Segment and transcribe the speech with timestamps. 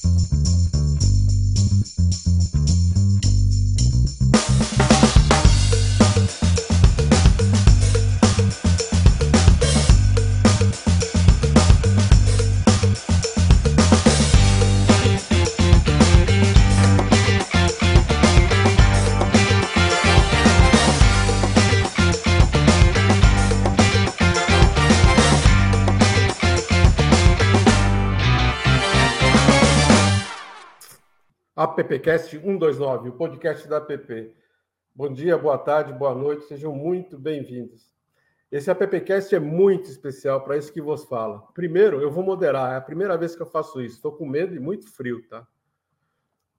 [0.00, 0.22] Thank
[2.96, 3.01] you.
[31.72, 34.36] AppCast 129, o podcast da App.
[34.94, 37.90] Bom dia, boa tarde, boa noite, sejam muito bem-vindos.
[38.50, 41.40] Esse AppCast é muito especial para isso que vos fala.
[41.54, 44.54] Primeiro, eu vou moderar, é a primeira vez que eu faço isso, estou com medo
[44.54, 45.46] e muito frio, tá?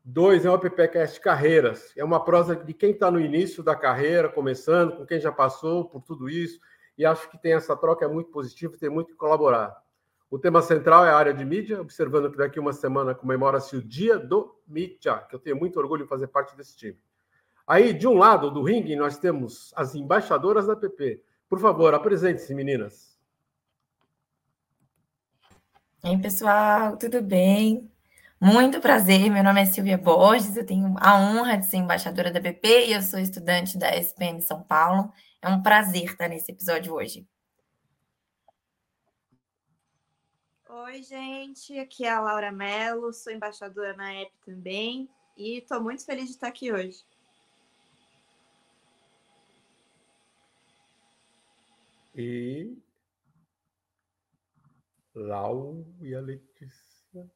[0.03, 4.29] Dois, é um AppCast Carreiras, é uma prosa de quem está no início da carreira,
[4.29, 6.59] começando, com quem já passou por tudo isso,
[6.97, 9.79] e acho que tem essa troca, é muito positiva, tem muito que colaborar.
[10.33, 13.83] O tema central é a área de mídia, observando que daqui uma semana comemora-se o
[13.83, 16.97] Dia do Mídia, que eu tenho muito orgulho em fazer parte desse time.
[17.67, 21.21] Aí, de um lado do ringue, nós temos as embaixadoras da PP.
[21.47, 23.15] Por favor, apresente-se, meninas.
[26.03, 27.87] Oi, pessoal, tudo bem?
[28.41, 32.39] Muito prazer, meu nome é Silvia Borges, eu tenho a honra de ser embaixadora da
[32.39, 35.13] BP e eu sou estudante da SPM São Paulo.
[35.39, 37.23] É um prazer estar nesse episódio hoje.
[40.75, 41.77] Oi, gente.
[41.77, 45.07] Aqui é a Laura Mello, sou embaixadora na app também
[45.37, 47.05] e estou muito feliz de estar aqui hoje.
[52.15, 52.75] E
[55.13, 57.31] Lau e a Letícia.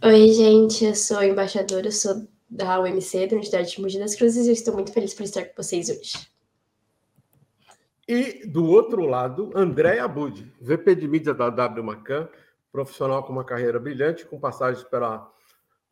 [0.00, 0.84] Oi, gente.
[0.84, 4.74] Eu sou embaixadora, sou da UMC, da Universidade de Mogi das Cruzes, e eu estou
[4.74, 6.30] muito feliz por estar com vocês hoje.
[8.12, 12.28] E do outro lado, André Abud, VP de mídia da W Macan,
[12.72, 15.32] profissional com uma carreira brilhante, com passagens pela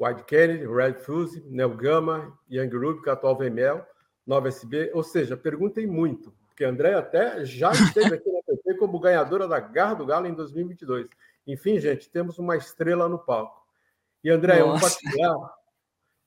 [0.01, 3.85] White Kennedy, Red Fuse, Neo Gama, Young Ruby, atual VML,
[4.27, 4.91] Nova SB.
[4.95, 9.61] Ou seja, perguntem muito, porque André até já esteve aqui na PT como ganhadora da
[9.61, 11.07] Garra do Galo em 2022.
[11.47, 13.65] Enfim, gente, temos uma estrela no palco.
[14.25, 14.77] E André, Nossa.
[14.77, 15.55] um particular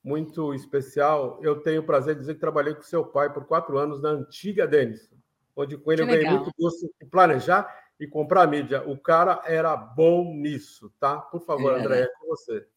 [0.01, 1.37] muito especial.
[1.43, 4.11] Eu tenho o prazer de dizer que trabalhei com seu pai por quatro anos na
[4.11, 5.11] antiga Denis
[5.55, 6.43] onde com ele que eu ganhei legal.
[6.43, 8.87] muito gosto de planejar e comprar mídia.
[8.89, 11.19] O cara era bom nisso, tá?
[11.19, 11.79] Por favor, é.
[11.79, 12.67] André, é com você.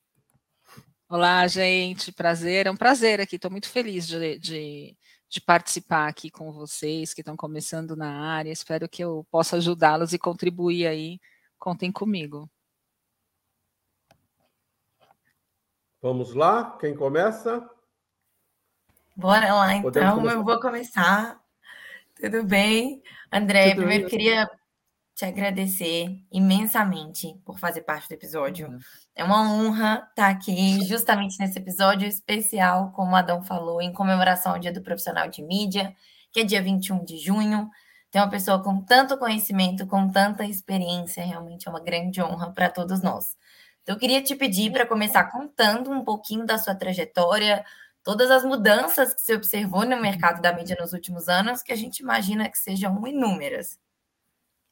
[1.08, 4.96] Olá, gente, prazer, é um prazer aqui, estou muito feliz de, de,
[5.28, 10.12] de, participar aqui com vocês que estão começando na área, espero que eu possa ajudá-los
[10.12, 11.20] e contribuir aí,
[11.58, 12.50] contem comigo.
[16.00, 17.68] Vamos lá, quem começa?
[19.14, 21.43] Bora lá, então, eu vou começar
[22.30, 23.02] tudo bem?
[23.32, 24.10] André, Tudo primeiro bem.
[24.10, 24.50] queria
[25.14, 28.68] te agradecer imensamente por fazer parte do episódio.
[28.68, 28.78] Uhum.
[29.14, 34.52] É uma honra estar aqui justamente nesse episódio especial, como o Adão falou, em comemoração
[34.52, 35.94] ao Dia do Profissional de Mídia,
[36.32, 37.70] que é dia 21 de junho.
[38.10, 42.68] Tem uma pessoa com tanto conhecimento, com tanta experiência, realmente é uma grande honra para
[42.68, 43.36] todos nós.
[43.82, 47.64] Então, eu queria te pedir para começar contando um pouquinho da sua trajetória,
[48.04, 51.76] todas as mudanças que você observou no mercado da mídia nos últimos anos, que a
[51.76, 53.78] gente imagina que sejam inúmeras.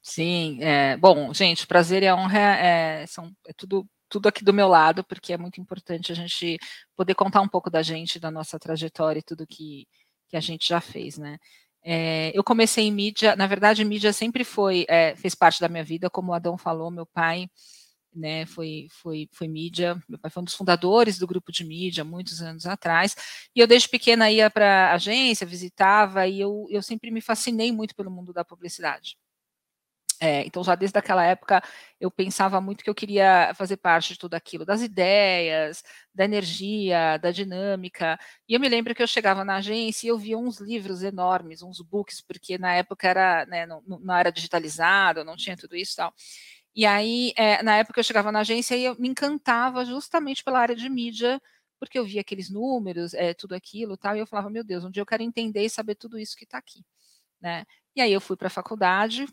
[0.01, 4.67] Sim, é, bom, gente, prazer e honra é, são, é tudo, tudo aqui do meu
[4.67, 6.59] lado, porque é muito importante a gente
[6.95, 9.87] poder contar um pouco da gente, da nossa trajetória e tudo que,
[10.29, 11.37] que a gente já fez, né?
[11.85, 15.83] É, eu comecei em mídia, na verdade, mídia sempre foi, é, fez parte da minha
[15.83, 17.49] vida, como o Adão falou, meu pai
[18.15, 22.03] né, foi, foi, foi mídia, meu pai foi um dos fundadores do grupo de mídia,
[22.03, 23.15] muitos anos atrás,
[23.55, 27.95] e eu desde pequena ia para agência, visitava, e eu, eu sempre me fascinei muito
[27.95, 29.17] pelo mundo da publicidade.
[30.19, 31.61] É, então, já desde aquela época,
[31.99, 37.17] eu pensava muito que eu queria fazer parte de tudo aquilo, das ideias, da energia,
[37.17, 38.17] da dinâmica.
[38.47, 41.61] E eu me lembro que eu chegava na agência e eu via uns livros enormes,
[41.61, 45.93] uns books, porque na época era, né, não, não era digitalizado, não tinha tudo isso
[45.93, 46.13] e tal.
[46.75, 50.59] E aí, é, na época eu chegava na agência e eu me encantava justamente pela
[50.59, 51.39] área de mídia,
[51.79, 54.89] porque eu via aqueles números, é, tudo aquilo tal, e eu falava, meu Deus, um
[54.89, 56.83] dia eu quero entender e saber tudo isso que está aqui.
[57.41, 57.65] Né?
[57.95, 59.27] E aí eu fui para a faculdade,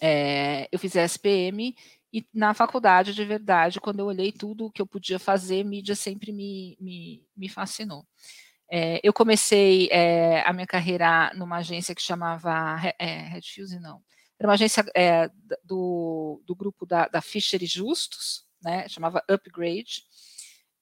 [0.00, 1.74] é, eu fiz a SPM,
[2.12, 5.94] e na faculdade, de verdade, quando eu olhei tudo o que eu podia fazer, mídia
[5.96, 8.06] sempre me, me, me fascinou.
[8.70, 9.90] É, eu comecei
[10.44, 14.02] a minha carreira numa agência que chamava é, Red Fuse, não,
[14.40, 15.30] era uma agência é,
[15.62, 20.02] do, do grupo da, da e Justus, né, chamava Upgrade,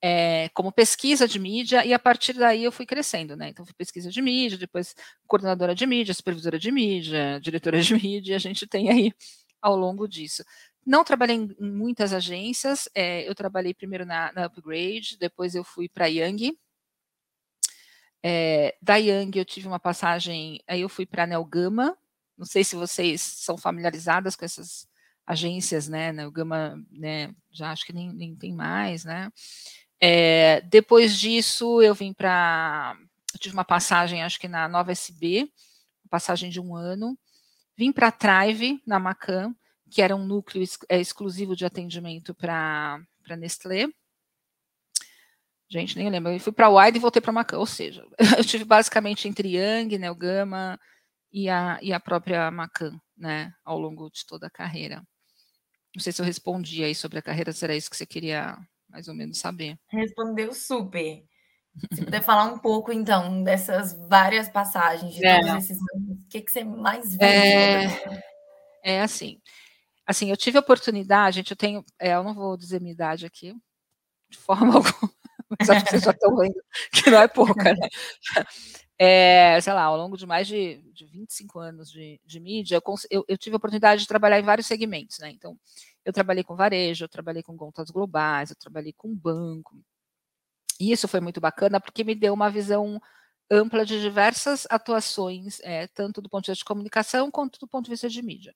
[0.01, 3.49] é, como pesquisa de mídia, e a partir daí eu fui crescendo, né?
[3.49, 4.95] Então, fui pesquisa de mídia, depois
[5.27, 9.11] coordenadora de mídia, supervisora de mídia, diretora de mídia, a gente tem aí
[9.61, 10.41] ao longo disso.
[10.85, 15.65] Não trabalhei em, em muitas agências, é, eu trabalhei primeiro na, na, Upgrade, depois eu
[15.65, 16.57] fui para a Young.
[18.23, 21.97] É, da Young eu tive uma passagem, aí eu fui para a Nelgama,
[22.39, 24.87] não sei se vocês são familiarizadas com essas
[25.27, 29.29] agências, né, Nelgama, né, já acho que nem, nem tem mais, né,
[30.01, 32.97] é, depois disso eu vim para,
[33.39, 35.51] tive uma passagem, acho que na Nova SB,
[36.09, 37.17] passagem de um ano,
[37.77, 39.53] vim para a Trive, na Macan,
[39.89, 42.99] que era um núcleo ex é, exclusivo de atendimento para
[43.37, 43.87] Nestlé.
[45.69, 46.31] Gente, nem lembro.
[46.31, 47.59] Eu fui para a Wide e voltei para a Macan.
[47.59, 48.03] Ou seja,
[48.37, 50.79] eu tive basicamente entre Yang, né, o Gama
[51.31, 55.03] e a, e a própria Macan, né, ao longo de toda a carreira.
[55.95, 59.07] Não sei se eu respondi aí sobre a carreira, será isso que você queria mais
[59.07, 59.77] ou menos saber?
[59.89, 61.23] Respondeu super.
[61.93, 65.39] Se puder falar um pouco, então, dessas várias passagens, de é.
[65.39, 67.25] todos esses anos, o que, que você mais vê?
[67.25, 68.23] É,
[68.83, 69.39] é assim,
[70.05, 73.25] assim, eu tive a oportunidade, gente, eu tenho, é, eu não vou dizer minha idade
[73.25, 73.55] aqui,
[74.29, 75.11] de forma alguma,
[75.57, 76.61] mas acho que vocês já estão vendo
[76.91, 77.87] que não é pouca, né?
[79.01, 83.25] É, sei lá, ao longo de mais de, de 25 anos de, de mídia, eu,
[83.29, 85.31] eu, tive a oportunidade de trabalhar em vários segmentos, né?
[85.31, 85.57] Então,
[86.03, 89.77] eu trabalhei com varejo, eu trabalhei com contas globais, eu trabalhei com banco.
[90.79, 93.01] E isso foi muito bacana porque me deu uma visão
[93.49, 97.85] ampla de diversas atuações, é, tanto do ponto de vista de comunicação quanto do ponto
[97.85, 98.53] de vista de mídia.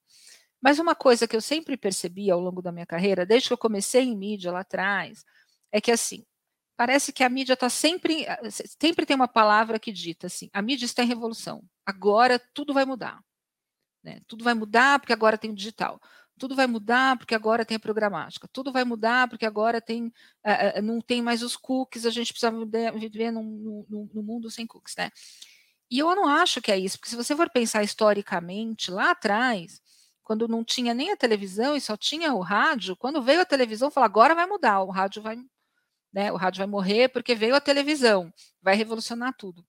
[0.62, 3.58] Mas uma coisa que eu sempre percebi ao longo da minha carreira, desde que eu
[3.58, 5.26] comecei em mídia lá atrás,
[5.72, 6.26] é que assim,
[6.76, 10.62] parece que a mídia está sempre, eh, sempre tem uma palavra que dita assim, a
[10.62, 13.20] mídia está em revolução, agora tudo vai mudar.
[14.04, 14.20] Né?
[14.28, 16.00] Tudo vai mudar porque agora tem o digital.
[16.38, 18.50] Tudo vai mudar porque agora tem a programática.
[18.52, 22.06] Tudo vai mudar porque agora tem, uh, não tem mais os cookies.
[22.06, 22.52] A gente precisa
[22.94, 25.10] viver num, num, num mundo sem cookies, né?
[25.90, 29.80] E eu não acho que é isso, porque se você for pensar historicamente, lá atrás,
[30.24, 33.92] quando não tinha nem a televisão e só tinha o rádio, quando veio a televisão,
[33.92, 35.38] falou agora vai mudar, o rádio vai,
[36.14, 38.32] né, o rádio vai morrer porque veio a televisão,
[38.62, 39.66] vai revolucionar tudo.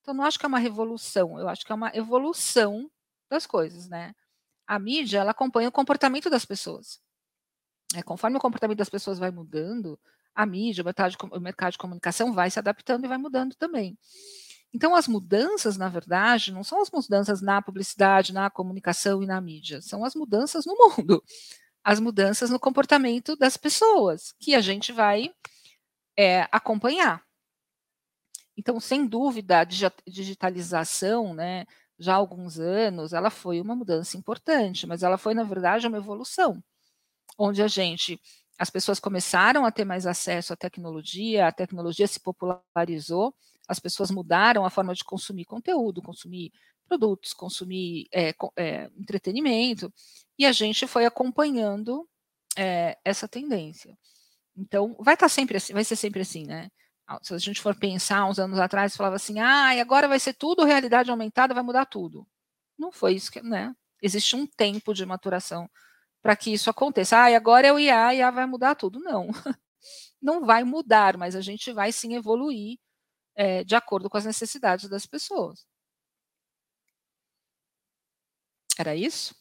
[0.00, 2.90] Então não acho que é uma revolução, eu acho que é uma evolução
[3.30, 4.14] das coisas, né?
[4.66, 7.00] A mídia ela acompanha o comportamento das pessoas.
[7.94, 9.98] É, conforme o comportamento das pessoas vai mudando,
[10.34, 13.54] a mídia, o mercado, de, o mercado de comunicação vai se adaptando e vai mudando
[13.54, 13.98] também.
[14.74, 19.38] Então, as mudanças, na verdade, não são as mudanças na publicidade, na comunicação e na
[19.40, 21.22] mídia, são as mudanças no mundo,
[21.84, 25.30] as mudanças no comportamento das pessoas, que a gente vai
[26.16, 27.22] é, acompanhar.
[28.56, 31.64] Então, sem dúvida, a digitalização, né,
[31.98, 35.98] já há alguns anos, ela foi uma mudança importante, mas ela foi, na verdade, uma
[35.98, 36.62] evolução,
[37.38, 38.20] onde a gente,
[38.58, 43.34] as pessoas começaram a ter mais acesso à tecnologia, a tecnologia se popularizou,
[43.68, 46.52] as pessoas mudaram a forma de consumir conteúdo, consumir
[46.86, 49.92] produtos, consumir é, é, entretenimento,
[50.38, 52.06] e a gente foi acompanhando
[52.56, 53.96] é, essa tendência.
[54.56, 56.68] Então, vai estar sempre assim, vai ser sempre assim, né?
[57.22, 60.34] Se a gente for pensar uns anos atrás, falava assim, ah, e agora vai ser
[60.34, 62.26] tudo realidade aumentada, vai mudar tudo.
[62.78, 63.74] Não foi isso que, né?
[64.02, 65.68] Existe um tempo de maturação
[66.22, 67.22] para que isso aconteça.
[67.24, 69.00] Ah, e agora é o IA, IA vai mudar tudo.
[69.00, 69.28] Não,
[70.20, 72.78] não vai mudar, mas a gente vai sim evoluir
[73.34, 75.66] é, de acordo com as necessidades das pessoas.
[78.78, 79.34] Era isso?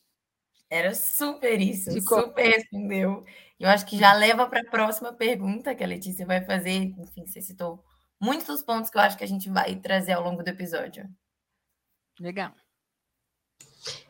[0.69, 2.21] Era super isso, Ficou.
[2.23, 3.25] super respondeu.
[3.61, 6.95] Eu acho que já leva para a próxima pergunta que a Letícia vai fazer.
[6.97, 7.83] Enfim, você citou
[8.19, 11.07] muitos dos pontos que eu acho que a gente vai trazer ao longo do episódio.
[12.19, 12.51] Legal.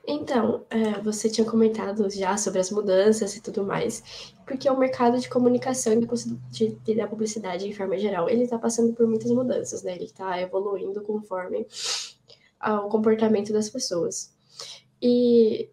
[0.08, 5.20] Então, é, você tinha comentado já sobre as mudanças e tudo mais, porque o mercado
[5.20, 9.96] de comunicação e da publicidade, em forma geral, ele está passando por muitas mudanças, né?
[9.96, 11.68] Ele está evoluindo conforme
[12.62, 14.34] o comportamento das pessoas.
[15.02, 15.70] E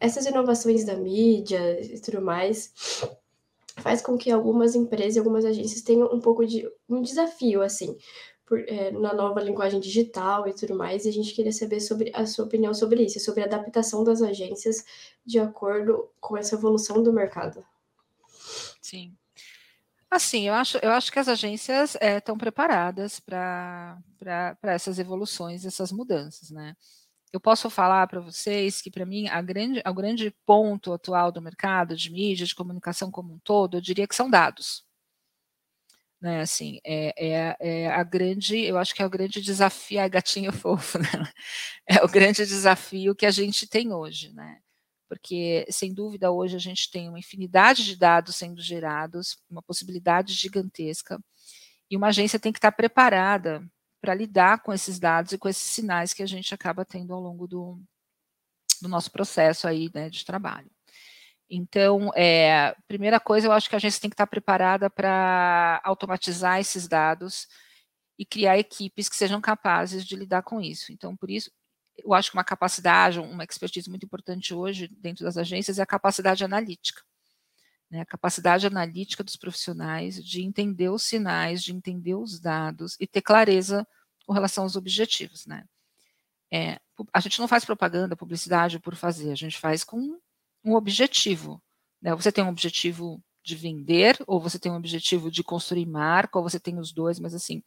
[0.00, 2.72] essas inovações da mídia e tudo mais
[3.78, 7.96] faz com que algumas empresas e algumas agências tenham um pouco de um desafio, assim,
[8.46, 12.10] por, é, na nova linguagem digital e tudo mais, e a gente queria saber sobre
[12.14, 14.84] a sua opinião sobre isso, sobre a adaptação das agências
[15.24, 17.64] de acordo com essa evolução do mercado.
[18.80, 19.14] Sim.
[20.08, 23.98] Assim, eu acho, eu acho que as agências estão é, preparadas para
[24.62, 26.76] essas evoluções, essas mudanças, né?
[27.36, 31.42] Eu posso falar para vocês que, para mim, a grande, o grande ponto atual do
[31.42, 34.84] mercado de mídia, de comunicação como um todo, eu diria que são dados.
[36.20, 40.08] Né, assim, é, é, é a grande, eu acho que é o grande desafio, é
[40.08, 41.06] gatinho fofo, né?
[41.86, 44.60] É o grande desafio que a gente tem hoje, né?
[45.08, 50.32] Porque, sem dúvida, hoje a gente tem uma infinidade de dados sendo gerados, uma possibilidade
[50.32, 51.20] gigantesca,
[51.90, 53.62] e uma agência tem que estar preparada
[54.00, 57.20] para lidar com esses dados e com esses sinais que a gente acaba tendo ao
[57.20, 57.80] longo do,
[58.80, 60.70] do nosso processo aí, né, de trabalho.
[61.48, 66.58] Então, é, primeira coisa, eu acho que a gente tem que estar preparada para automatizar
[66.60, 67.46] esses dados
[68.18, 70.92] e criar equipes que sejam capazes de lidar com isso.
[70.92, 71.50] Então, por isso,
[71.96, 75.86] eu acho que uma capacidade, uma expertise muito importante hoje dentro das agências é a
[75.86, 77.02] capacidade analítica.
[77.90, 78.00] Né?
[78.00, 83.22] A capacidade analítica dos profissionais de entender os sinais, de entender os dados e ter
[83.22, 83.86] clareza
[84.26, 85.46] com relação aos objetivos.
[85.46, 85.64] Né?
[86.52, 86.78] É,
[87.12, 90.18] a gente não faz propaganda, publicidade por fazer, a gente faz com
[90.64, 91.62] um objetivo.
[92.02, 92.14] Né?
[92.14, 96.42] Você tem um objetivo de vender, ou você tem um objetivo de construir marca, ou
[96.42, 97.62] você tem os dois, mas assim,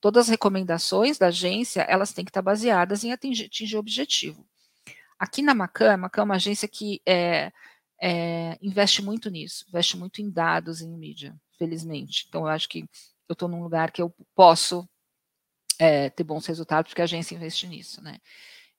[0.00, 4.46] todas as recomendações da agência, elas têm que estar baseadas em atingir, atingir objetivo.
[5.18, 7.52] Aqui na Macan, a Macan é uma agência que é,
[8.00, 12.26] é, investe muito nisso, investe muito em dados, em mídia, felizmente.
[12.28, 12.84] Então, eu acho que
[13.28, 14.88] eu estou num lugar que eu posso
[15.78, 18.18] é, ter bons resultados, porque a agência investe nisso, né?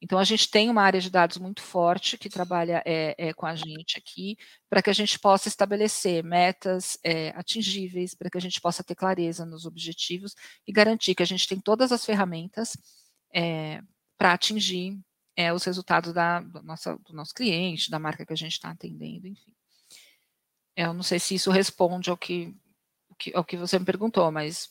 [0.01, 3.45] Então, a gente tem uma área de dados muito forte que trabalha é, é, com
[3.45, 4.37] a gente aqui,
[4.69, 8.95] para que a gente possa estabelecer metas é, atingíveis, para que a gente possa ter
[8.95, 10.35] clareza nos objetivos
[10.65, 12.77] e garantir que a gente tem todas as ferramentas
[14.17, 14.97] para atingir
[15.53, 19.27] os resultados da, do, nossa, do nosso cliente, da marca que a gente está atendendo,
[19.27, 19.53] enfim.
[20.75, 22.55] Eu não sei se isso responde ao que,
[23.33, 24.69] ao que você me perguntou, mas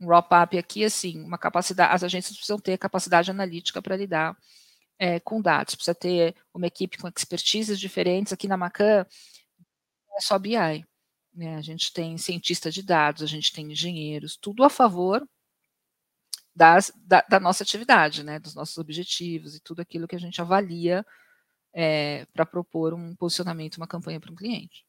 [0.00, 4.36] um wrap-up aqui, assim, uma capacidade, as agências precisam ter capacidade analítica para lidar
[4.98, 8.32] é, com dados, precisa ter uma equipe com expertises diferentes.
[8.32, 9.06] Aqui na Macan,
[10.16, 10.84] é só BI.
[11.34, 11.56] Né?
[11.56, 15.26] A gente tem cientista de dados, a gente tem engenheiros, tudo a favor
[16.54, 18.38] das, da, da, nossa atividade, né?
[18.38, 21.04] dos nossos objetivos e tudo aquilo que a gente avalia
[21.72, 24.84] é, para propor um posicionamento, uma campanha para um cliente.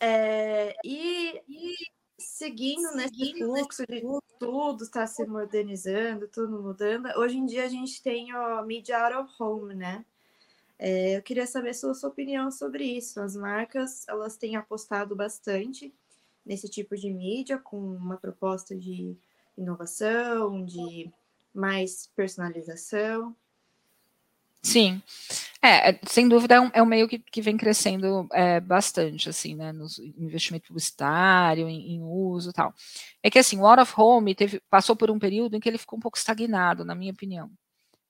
[0.00, 1.74] É, e, e,
[2.18, 4.02] seguindo, seguindo nesse fluxo de
[4.38, 9.16] tudo está se modernizando, tudo mudando, hoje em dia a gente tem o Media Out
[9.16, 10.04] of Home, né?
[10.84, 13.20] É, eu queria saber sua, sua opinião sobre isso.
[13.20, 15.94] As marcas elas têm apostado bastante
[16.44, 19.16] nesse tipo de mídia, com uma proposta de
[19.56, 21.08] inovação, de
[21.54, 23.32] mais personalização.
[24.60, 25.00] Sim,
[25.62, 29.28] é, é, sem dúvida é um, é um meio que, que vem crescendo é, bastante,
[29.28, 29.86] assim, né, no
[30.18, 32.74] investimento publicitário, em, em, uso e tal.
[33.22, 35.78] É que, assim, o out of home teve, passou por um período em que ele
[35.78, 37.48] ficou um pouco estagnado, na minha opinião,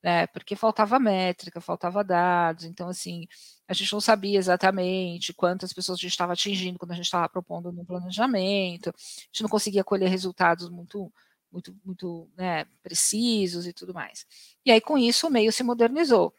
[0.02, 3.26] né, porque faltava métrica, faltava dados, então, assim,
[3.68, 7.28] a gente não sabia exatamente quantas pessoas a gente estava atingindo quando a gente estava
[7.28, 8.92] propondo um planejamento, a
[9.26, 11.12] gente não conseguia colher resultados muito
[11.52, 14.24] muito, muito né, precisos e tudo mais.
[14.64, 16.34] E aí, com isso, o meio se modernizou.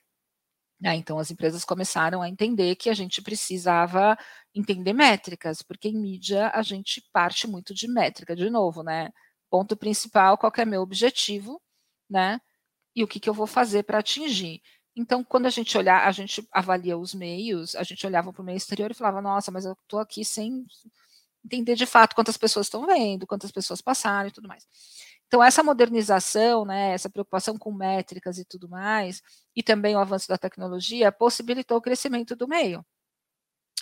[0.80, 0.96] Né?
[0.96, 4.18] Então, as empresas começaram a entender que a gente precisava
[4.54, 9.12] entender métricas, porque em mídia a gente parte muito de métrica, de novo, né?
[9.50, 11.62] Ponto principal, qual é meu objetivo,
[12.10, 12.42] né?
[12.96, 14.62] E o que, que eu vou fazer para atingir.
[14.96, 18.46] Então, quando a gente olhar, a gente avalia os meios, a gente olhava para o
[18.46, 20.66] meio exterior e falava, nossa, mas eu estou aqui sem
[21.44, 24.66] entender de fato quantas pessoas estão vendo, quantas pessoas passaram e tudo mais.
[25.28, 29.22] Então, essa modernização, né, essa preocupação com métricas e tudo mais,
[29.56, 32.86] e também o avanço da tecnologia, possibilitou o crescimento do meio.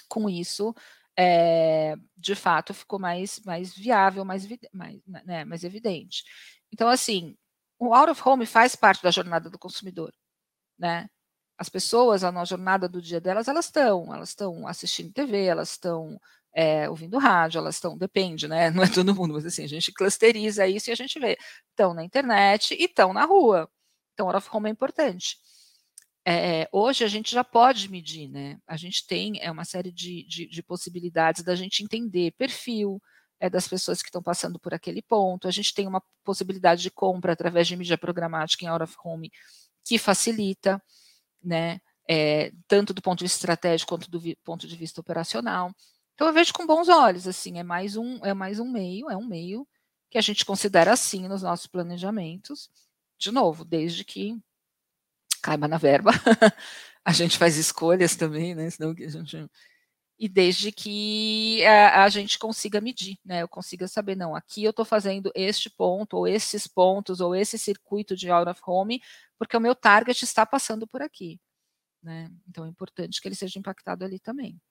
[0.08, 0.74] Com isso,
[1.18, 6.24] é, de fato, ficou mais, mais viável, mais, mais, né, mais evidente.
[6.72, 7.36] Então, assim,
[7.82, 10.14] o out of home faz parte da jornada do consumidor,
[10.78, 11.10] né?
[11.58, 16.20] As pessoas, na jornada do dia delas, elas estão, elas estão assistindo TV, elas estão
[16.54, 18.70] é, ouvindo rádio, elas estão, depende, né?
[18.72, 21.38] Não é todo mundo, mas assim, a gente clusteriza isso e a gente vê.
[21.72, 23.68] Estão na internet e estão na rua.
[24.14, 25.38] Então, hora of home é importante.
[26.24, 28.60] É, hoje a gente já pode medir, né?
[28.68, 33.02] A gente tem é, uma série de, de, de possibilidades da gente entender perfil
[33.42, 35.48] é, das pessoas que estão passando por aquele ponto.
[35.48, 39.32] A gente tem uma possibilidade de compra através de mídia programática em out of home
[39.84, 40.82] que facilita,
[41.44, 41.82] né?
[42.08, 45.74] É, tanto do ponto de vista estratégico quanto do ponto de vista operacional.
[46.14, 49.18] Então eu vejo com bons olhos, assim, é mais um, é mais um meio, é
[49.18, 49.68] um meio
[50.10, 52.70] que a gente considera assim nos nossos planejamentos.
[53.18, 54.38] De novo, desde que
[55.42, 56.12] caiba na verba,
[57.04, 58.70] a gente faz escolhas também, né?
[58.70, 59.50] Senão a gente
[60.22, 63.42] e desde que a, a, gente consiga medir, né?
[63.42, 67.58] Eu consiga saber, não, aqui eu estou fazendo este ponto, ou esses pontos, ou esse
[67.58, 69.02] circuito de out of home,
[69.36, 71.42] porque o meu target está passando por aqui.
[72.04, 72.30] Né?
[72.48, 74.62] Então é importante que ele seja impactado ali também.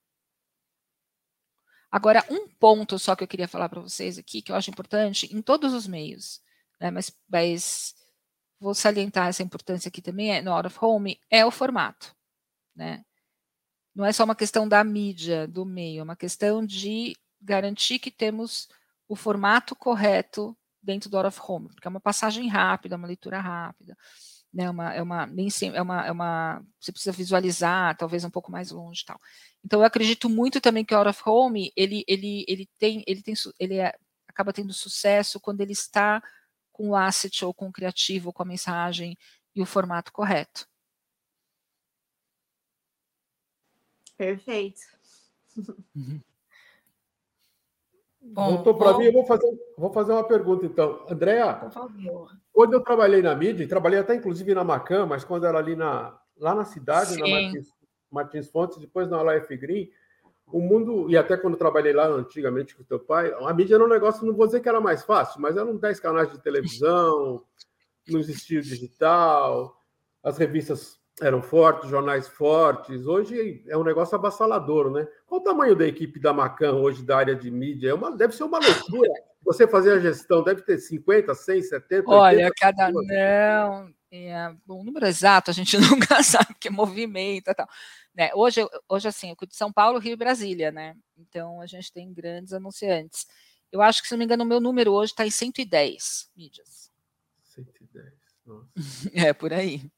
[1.90, 5.26] Agora, um ponto só que eu queria falar para vocês aqui, que eu acho importante,
[5.34, 6.40] em todos os meios,
[6.80, 7.96] né, mas, mas
[8.60, 12.14] vou salientar essa importância aqui também, é, no out of home, é o formato.
[12.72, 13.04] Né?
[14.00, 18.10] Não é só uma questão da mídia, do meio, é uma questão de garantir que
[18.10, 18.66] temos
[19.06, 23.38] o formato correto dentro do out of home, porque é uma passagem rápida, uma leitura
[23.38, 23.94] rápida.
[24.54, 24.70] né?
[24.70, 28.70] Uma, é uma nem é uma, é uma você precisa visualizar, talvez um pouco mais
[28.70, 29.20] longe, tal.
[29.62, 33.22] Então eu acredito muito também que o out of home ele ele ele tem ele
[33.22, 33.94] tem ele é,
[34.26, 36.22] acaba tendo sucesso quando ele está
[36.72, 39.14] com o asset ou com o criativo, com a mensagem
[39.54, 40.69] e o formato correto.
[44.20, 44.82] Perfeito.
[45.96, 46.20] Uhum.
[48.20, 49.48] Bom, Voltou para mim, eu vou fazer,
[49.78, 51.06] vou fazer uma pergunta então.
[51.08, 52.30] Andréa, por favor.
[52.52, 56.20] Quando eu trabalhei na mídia, trabalhei até inclusive na Macan, mas quando era ali na,
[56.36, 57.20] lá na cidade, Sim.
[57.20, 57.68] na Martins,
[58.10, 59.90] Martins Fontes, depois na Life Green,
[60.46, 63.84] o mundo, e até quando trabalhei lá antigamente com o teu pai, a mídia era
[63.84, 67.42] um negócio, não vou dizer que era mais fácil, mas eram 10 canais de televisão,
[68.06, 69.80] não existia digital,
[70.22, 73.06] as revistas eram fortes, jornais fortes.
[73.06, 75.06] Hoje é um negócio avassalador, né?
[75.26, 77.90] Qual o tamanho da equipe da Macan hoje da área de mídia?
[77.90, 79.12] É uma, deve ser uma loucura.
[79.42, 85.06] Você fazer a gestão deve ter 50, 100, 70, Olha, cada não, é, o número
[85.06, 87.68] exato a gente nunca sabe, porque movimenta e tal.
[88.14, 88.30] Né?
[88.34, 90.96] Hoje, hoje, assim, eu de São Paulo, Rio e Brasília, né?
[91.16, 93.26] Então, a gente tem grandes anunciantes.
[93.70, 96.90] Eu acho que, se não me engano, o meu número hoje está em 110 mídias.
[97.44, 98.06] 110,
[98.44, 98.68] nossa.
[99.14, 99.88] É, por aí.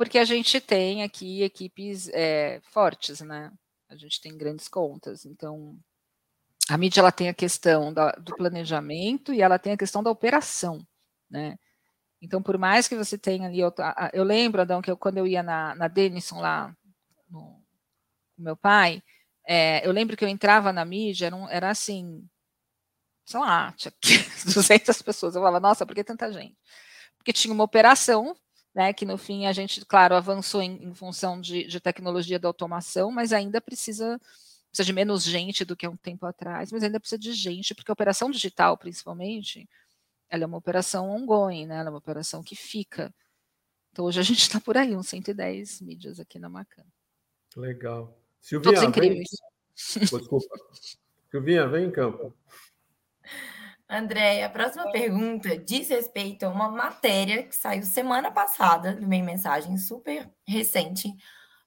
[0.00, 3.52] Porque a gente tem aqui equipes é, fortes, né?
[3.86, 5.26] A gente tem grandes contas.
[5.26, 5.78] Então,
[6.70, 10.10] a mídia ela tem a questão da, do planejamento e ela tem a questão da
[10.10, 10.82] operação,
[11.28, 11.58] né?
[12.18, 13.74] Então, por mais que você tenha ali, eu,
[14.14, 16.74] eu lembro, Adão, que eu, quando eu ia na, na Denison lá
[17.28, 17.62] no,
[18.34, 19.02] com meu pai,
[19.46, 22.26] é, eu lembro que eu entrava na mídia, era, um, era assim,
[23.26, 23.92] sei lá, tinha
[24.50, 25.34] 200 pessoas.
[25.34, 26.56] Eu falava, nossa, por que tanta gente?
[27.18, 28.34] Porque tinha uma operação,
[28.74, 32.48] né, que no fim a gente, claro, avançou em, em função de, de, tecnologia da
[32.48, 34.18] automação, mas ainda precisa,
[34.68, 37.74] precisa de menos gente do que há um tempo atrás, mas ainda precisa de gente,
[37.74, 39.68] porque a operação digital, principalmente,
[40.28, 43.12] ela é uma operação ongoing, né, ela é uma operação que fica.
[43.92, 46.84] Então hoje a gente está por aí, uns 110 mídias aqui na Macan.
[47.56, 48.16] Legal.
[48.40, 49.28] Silvinha, Todos incríveis.
[49.94, 50.04] Vem...
[50.04, 50.56] Desculpa.
[51.30, 52.32] Silvinha, vem em campo.
[53.90, 59.76] André, a próxima pergunta diz respeito a uma matéria que saiu semana passada, meio mensagem
[59.76, 61.12] super recente,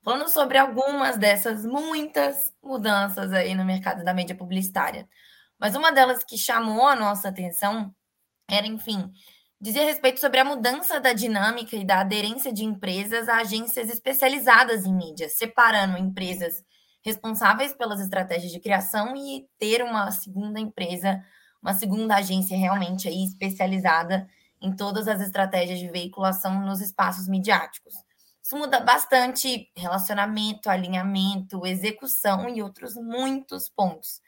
[0.02, 5.06] falando sobre algumas dessas muitas mudanças aí no mercado da mídia publicitária.
[5.60, 7.94] Mas uma delas que chamou a nossa atenção
[8.50, 9.12] era, enfim,
[9.60, 14.86] dizia respeito sobre a mudança da dinâmica e da aderência de empresas a agências especializadas
[14.86, 16.64] em mídia, separando empresas
[17.04, 21.22] responsáveis pelas estratégias de criação e ter uma segunda empresa,
[21.64, 24.30] uma segunda agência realmente aí especializada
[24.62, 27.94] em todas as estratégias de veiculação nos espaços midiáticos.
[28.42, 34.22] Isso muda bastante relacionamento, alinhamento, execução e outros muitos pontos.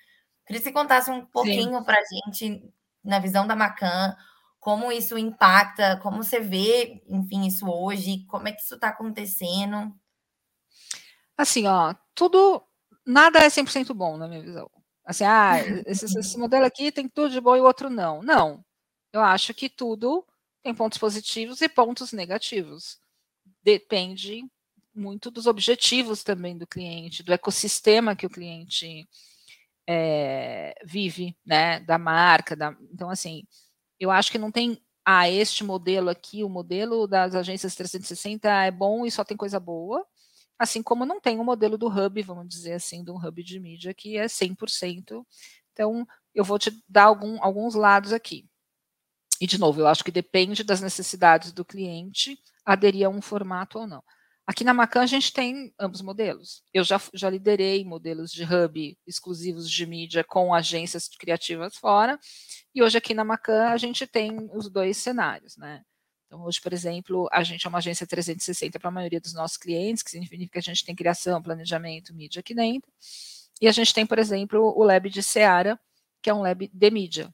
[0.45, 2.63] Queria que você contasse um pouquinho para a gente,
[3.03, 4.15] na visão da Macan,
[4.59, 9.93] como isso impacta, como você vê, enfim, isso hoje, como é que isso está acontecendo?
[11.37, 12.63] Assim, ó, tudo,
[13.05, 14.71] nada é 100% bom na minha visão.
[15.05, 18.21] Assim, ah, esse, esse modelo aqui tem tudo de bom e o outro não.
[18.23, 18.65] Não,
[19.13, 20.25] eu acho que tudo
[20.63, 22.97] tem pontos positivos e pontos negativos.
[23.63, 24.43] Depende
[24.95, 29.07] muito dos objetivos também do cliente, do ecossistema que o cliente
[29.87, 32.55] é, vive, né, da marca.
[32.55, 33.43] Da, então, assim,
[33.99, 38.71] eu acho que não tem, ah, este modelo aqui, o modelo das agências 360 é
[38.71, 40.05] bom e só tem coisa boa,
[40.57, 43.93] assim como não tem o modelo do hub, vamos dizer assim, do hub de mídia,
[43.93, 45.25] que é 100%.
[45.71, 48.47] Então, eu vou te dar algum, alguns lados aqui.
[49.39, 53.79] E, de novo, eu acho que depende das necessidades do cliente aderir a um formato
[53.79, 54.03] ou não.
[54.47, 56.63] Aqui na Macan a gente tem ambos modelos.
[56.71, 62.19] Eu já, já liderei modelos de hub exclusivos de mídia com agências criativas fora,
[62.73, 65.83] e hoje aqui na Macan a gente tem os dois cenários, né?
[66.25, 69.57] Então, hoje, por exemplo, a gente é uma agência 360 para a maioria dos nossos
[69.57, 72.91] clientes, que significa que a gente tem criação, planejamento, mídia aqui dentro.
[73.61, 75.79] E a gente tem, por exemplo, o Lab de Seara,
[76.21, 77.33] que é um lab de mídia,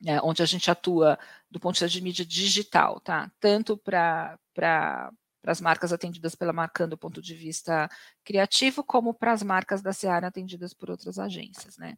[0.00, 1.18] né, onde a gente atua
[1.50, 3.30] do ponto de vista de mídia digital, tá?
[3.40, 5.12] Tanto para para
[5.46, 7.88] as marcas atendidas pela Marcan do ponto de vista
[8.24, 11.96] criativo, como para as marcas da Seara atendidas por outras agências, né?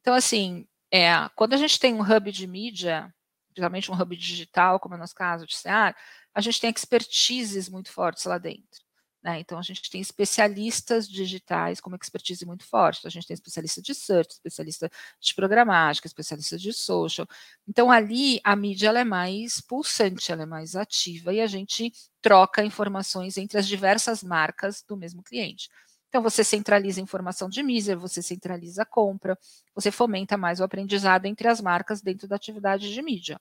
[0.00, 3.12] Então, assim, é, quando a gente tem um hub de mídia,
[3.56, 5.96] principalmente um hub digital, como é o nosso caso de Seara,
[6.34, 8.84] a gente tem expertises muito fortes lá dentro.
[9.22, 9.40] Né?
[9.40, 12.98] Então, a gente tem especialistas digitais com expertise muito forte.
[12.98, 14.90] Então, a gente tem especialista de search, especialista
[15.20, 17.26] de programática, especialista de social.
[17.66, 21.92] Então, ali, a mídia é mais pulsante, ela é mais ativa e a gente
[22.22, 25.68] troca informações entre as diversas marcas do mesmo cliente.
[26.08, 29.38] Então, você centraliza a informação de mídia, você centraliza a compra,
[29.74, 33.40] você fomenta mais o aprendizado entre as marcas dentro da atividade de mídia.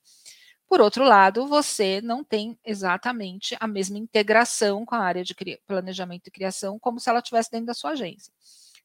[0.68, 5.36] Por outro lado, você não tem exatamente a mesma integração com a área de
[5.68, 8.34] planejamento e criação como se ela estivesse dentro da sua agência.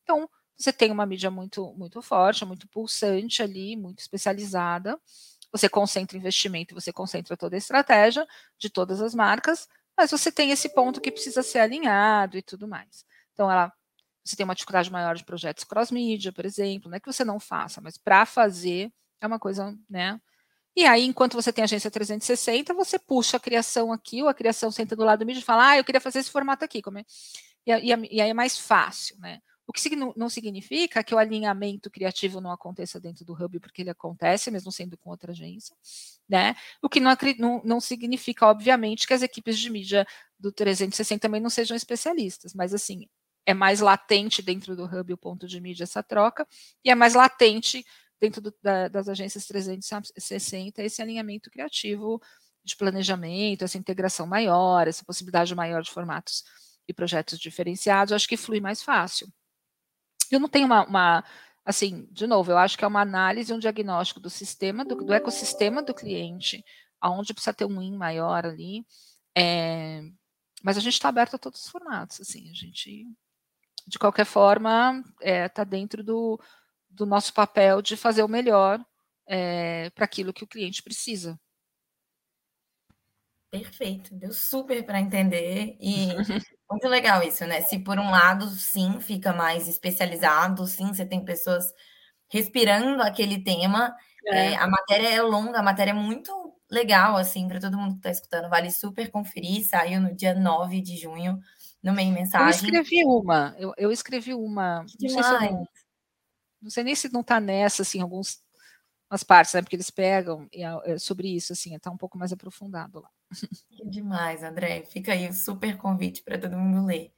[0.03, 4.99] Então, você tem uma mídia muito, muito forte, muito pulsante ali, muito especializada.
[5.53, 8.27] Você concentra investimento, você concentra toda a estratégia
[8.59, 9.67] de todas as marcas,
[9.97, 13.05] mas você tem esse ponto que precisa ser alinhado e tudo mais.
[13.41, 13.73] Então, ela,
[14.23, 17.41] você tem uma dificuldade maior de projetos cross-mídia, por exemplo, não é que você não
[17.41, 20.21] faça, mas para fazer é uma coisa, né?
[20.77, 24.35] E aí, enquanto você tem a agência 360, você puxa a criação aqui, ou a
[24.35, 26.83] criação senta do lado do mídia e fala, ah, eu queria fazer esse formato aqui.
[26.83, 27.05] Como é?
[27.67, 29.41] e, e, e, aí é mais fácil, né?
[29.67, 33.91] O que não significa que o alinhamento criativo não aconteça dentro do Hub, porque ele
[33.91, 35.75] acontece, mesmo sendo com outra agência,
[36.29, 36.57] né?
[36.83, 40.07] O que não, não, não significa, obviamente, que as equipes de mídia
[40.39, 43.07] do 360 também não sejam especialistas, mas assim,
[43.51, 46.47] é mais latente dentro do Hub o ponto de mídia essa troca,
[46.85, 47.85] e é mais latente
[48.21, 52.21] dentro do, da, das agências 360 esse alinhamento criativo
[52.63, 56.45] de planejamento, essa integração maior, essa possibilidade maior de formatos
[56.87, 59.29] e projetos diferenciados, eu acho que flui mais fácil.
[60.31, 61.25] Eu não tenho uma, uma
[61.65, 65.13] assim, de novo, eu acho que é uma análise, um diagnóstico do sistema, do, do
[65.13, 66.65] ecossistema do cliente,
[67.01, 68.85] aonde precisa ter um win maior ali,
[69.37, 70.03] é,
[70.63, 73.07] mas a gente está aberto a todos os formatos, assim, a gente,
[73.91, 76.41] de qualquer forma, está é, tá dentro do,
[76.89, 78.81] do nosso papel de fazer o melhor
[79.27, 81.39] é, para aquilo que o cliente precisa.
[83.51, 86.07] Perfeito, deu super para entender e
[86.71, 87.63] muito legal isso, né?
[87.63, 91.65] Se por um lado, sim, fica mais especializado, sim, você tem pessoas
[92.29, 93.93] respirando aquele tema,
[94.27, 94.53] é.
[94.53, 96.33] É, a matéria é longa, a matéria é muito
[96.71, 100.81] legal, assim, para todo mundo que está escutando, vale super conferir, saiu no dia 9
[100.81, 101.41] de junho,
[101.83, 102.47] no meio mensagem.
[102.47, 105.69] Eu escrevi uma, eu, eu escrevi uma, não sei se eu não,
[106.63, 108.43] não sei nem se não está nessa, assim, alguns
[109.11, 109.63] umas partes, né?
[109.63, 113.11] Porque eles pegam e é, é sobre isso, assim, está um pouco mais aprofundado lá.
[113.71, 114.83] Que demais, André.
[114.83, 117.13] Fica aí o super convite para todo mundo ler.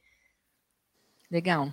[1.29, 1.71] Legal.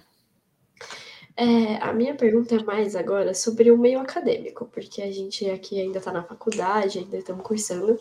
[1.36, 5.80] É, a minha pergunta é mais agora sobre o meio acadêmico, porque a gente aqui
[5.80, 7.98] ainda está na faculdade, ainda estamos cursando,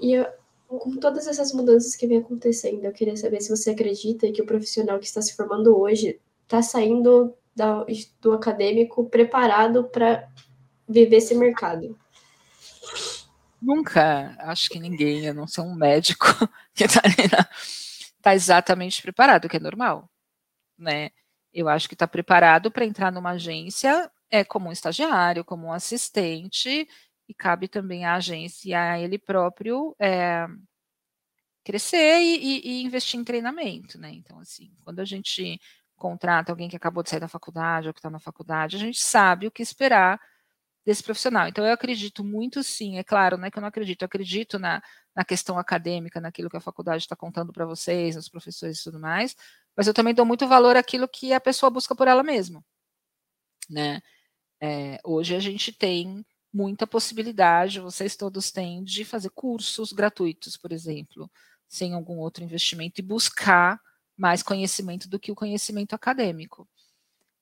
[0.00, 0.26] e eu,
[0.68, 4.46] com todas essas mudanças que vem acontecendo, eu queria saber se você acredita que o
[4.46, 7.84] profissional que está se formando hoje está saindo da,
[8.20, 10.28] do acadêmico preparado para
[10.86, 11.98] viver esse mercado?
[13.60, 16.26] Nunca, acho que ninguém, a não ser um médico
[16.74, 17.00] que está
[18.20, 20.08] tá exatamente preparado, que é normal,
[20.78, 21.10] né?
[21.52, 25.72] Eu acho que está preparado para entrar numa agência é como um estagiário, como um
[25.72, 26.86] assistente,
[27.28, 30.46] e cabe também à agência, a ele próprio, é,
[31.64, 34.10] crescer e, e, e, investir em treinamento, né?
[34.12, 35.60] Então, assim, quando a gente
[35.96, 38.98] contrata alguém que acabou de sair da faculdade ou que está na faculdade, a gente
[38.98, 40.18] sabe o que esperar
[40.86, 41.46] desse profissional.
[41.48, 44.58] Então, eu acredito muito sim, é claro, não é que eu não acredito, eu acredito
[44.58, 44.82] na,
[45.14, 48.98] na questão acadêmica, naquilo que a faculdade está contando para vocês, os professores e tudo
[48.98, 49.36] mais,
[49.76, 52.64] mas eu também dou muito valor àquilo que a pessoa busca por ela mesma.
[53.68, 54.00] Né?
[54.60, 60.72] É, hoje a gente tem muita possibilidade, vocês todos têm, de fazer cursos gratuitos, por
[60.72, 61.30] exemplo,
[61.68, 63.80] sem algum outro investimento, e buscar
[64.16, 66.68] mais conhecimento do que o conhecimento acadêmico.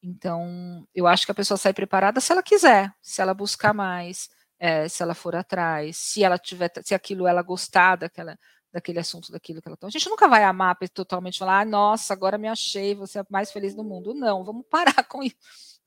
[0.03, 4.29] Então, eu acho que a pessoa sai preparada se ela quiser, se ela buscar mais,
[4.59, 8.39] é, se ela for atrás, se ela tiver, se aquilo ela gostar daquela,
[8.73, 9.87] daquele assunto, daquilo que ela está.
[9.87, 13.27] A gente nunca vai amar totalmente falar, ah, nossa, agora me achei, você é a
[13.31, 14.15] mais feliz do mundo.
[14.15, 15.37] Não, vamos parar com isso.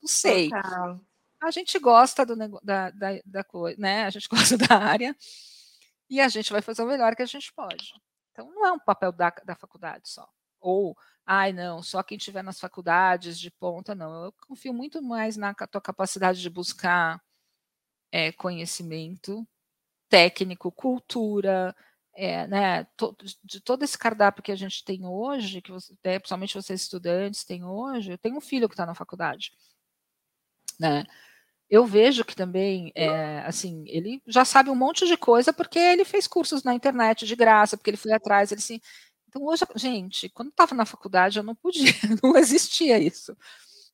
[0.02, 0.50] Não sei.
[0.50, 1.00] Total.
[1.40, 4.04] A gente gosta do da, da, da coisa, né?
[4.04, 5.16] A gente gosta da área
[6.08, 7.92] e a gente vai fazer o melhor que a gente pode.
[8.32, 10.28] Então, não é um papel da, da faculdade só
[10.60, 14.24] ou ai não, só quem tiver nas faculdades de ponta, não.
[14.24, 17.22] Eu confio muito mais na tua capacidade de buscar
[18.12, 19.46] é, conhecimento
[20.08, 21.74] técnico, cultura,
[22.14, 26.18] é, né, to, de todo esse cardápio que a gente tem hoje, que você, é,
[26.18, 29.52] principalmente vocês estudantes têm hoje, eu tenho um filho que está na faculdade,
[30.78, 31.04] né?
[31.70, 36.04] Eu vejo que também, é, assim, ele já sabe um monte de coisa porque ele
[36.04, 38.60] fez cursos na internet de graça, porque ele foi atrás, ele
[39.30, 41.84] então, hoje, gente, quando estava na faculdade, eu não podia,
[42.20, 43.36] não existia isso.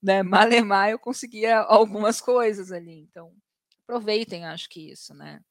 [0.02, 0.22] Né?
[0.22, 3.00] Malemar, eu conseguia algumas coisas ali.
[3.00, 3.34] Então,
[3.82, 5.42] aproveitem, acho que isso, né?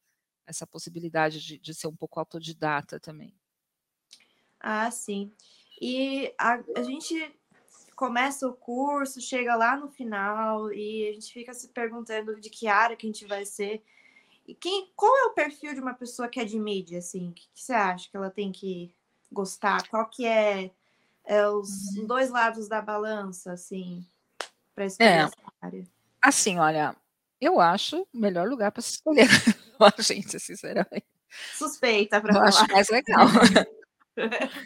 [0.47, 3.37] Essa possibilidade de, de ser um pouco autodidata também.
[4.59, 5.31] Ah, sim.
[5.79, 7.13] E a, a gente
[7.95, 12.67] começa o curso, chega lá no final e a gente fica se perguntando de que
[12.67, 13.83] área que a gente vai ser.
[14.47, 17.29] E quem, qual é o perfil de uma pessoa que é de mídia, assim?
[17.29, 18.93] O que, que você acha que ela tem que
[19.31, 19.87] gostar?
[19.87, 20.71] Qual que é,
[21.23, 22.05] é os uhum.
[22.05, 24.05] dois lados da balança, assim,
[24.75, 25.87] para escolher é, essa área?
[26.21, 26.95] Assim, olha,
[27.41, 29.27] eu acho o melhor lugar para se escolher
[29.79, 31.05] a agência, sinceramente.
[31.53, 32.47] suspeita para falar.
[32.47, 33.27] acho mais legal.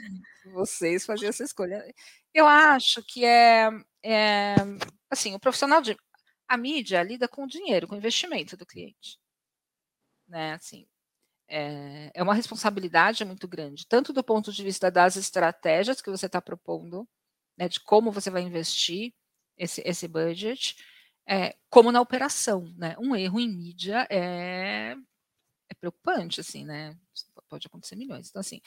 [0.52, 1.86] Vocês faziam essa escolha.
[2.34, 3.70] Eu acho que é,
[4.04, 4.56] é
[5.10, 5.98] assim, o profissional de
[6.48, 9.20] a mídia lida com o dinheiro, com o investimento do cliente,
[10.28, 10.54] né?
[10.54, 10.86] Assim,
[11.50, 16.28] é, é uma responsabilidade muito grande, tanto do ponto de vista das estratégias que você
[16.28, 17.08] está propondo,
[17.58, 19.14] né, de como você vai investir
[19.58, 20.76] esse, esse budget,
[21.28, 22.96] é, como na operação, né?
[23.00, 24.96] Um erro em mídia é,
[25.70, 26.98] é preocupante, assim, né?
[27.50, 28.30] Pode acontecer milhões.
[28.30, 28.62] Então, assim,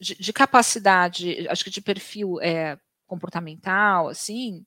[0.00, 4.64] de, de capacidade, acho que de perfil é, comportamental, assim,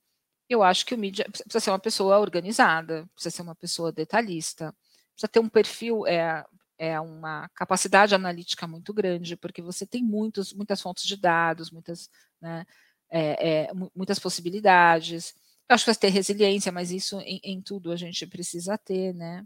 [0.49, 4.73] eu acho que o mídia precisa ser uma pessoa organizada, precisa ser uma pessoa detalhista,
[5.13, 6.45] precisa ter um perfil é,
[6.77, 12.09] é uma capacidade analítica muito grande, porque você tem muitos, muitas fontes de dados, muitas,
[12.41, 12.65] né,
[13.09, 15.33] é, é, muitas possibilidades.
[15.69, 19.13] Eu acho que você ter resiliência, mas isso em, em tudo a gente precisa ter,
[19.13, 19.45] né?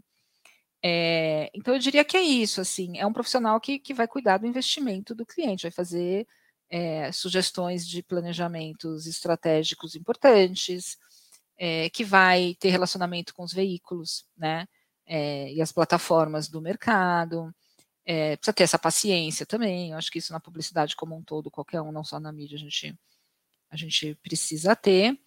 [0.86, 4.36] É, então eu diria que é isso, assim, é um profissional que, que vai cuidar
[4.36, 6.28] do investimento do cliente, vai fazer
[6.68, 10.98] é, sugestões de planejamentos estratégicos importantes,
[11.56, 14.66] é, que vai ter relacionamento com os veículos, né?
[15.06, 17.54] e as plataformas do mercado.
[18.04, 19.90] Precisa ter essa paciência também.
[19.90, 22.56] Eu acho que isso na publicidade como um todo, qualquer um, não só na mídia,
[22.56, 22.98] a gente,
[23.70, 25.18] a gente precisa ter.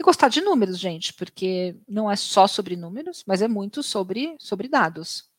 [0.00, 4.34] E gostar de números, gente, porque não é só sobre números, mas é muito sobre,
[4.38, 5.30] sobre dados.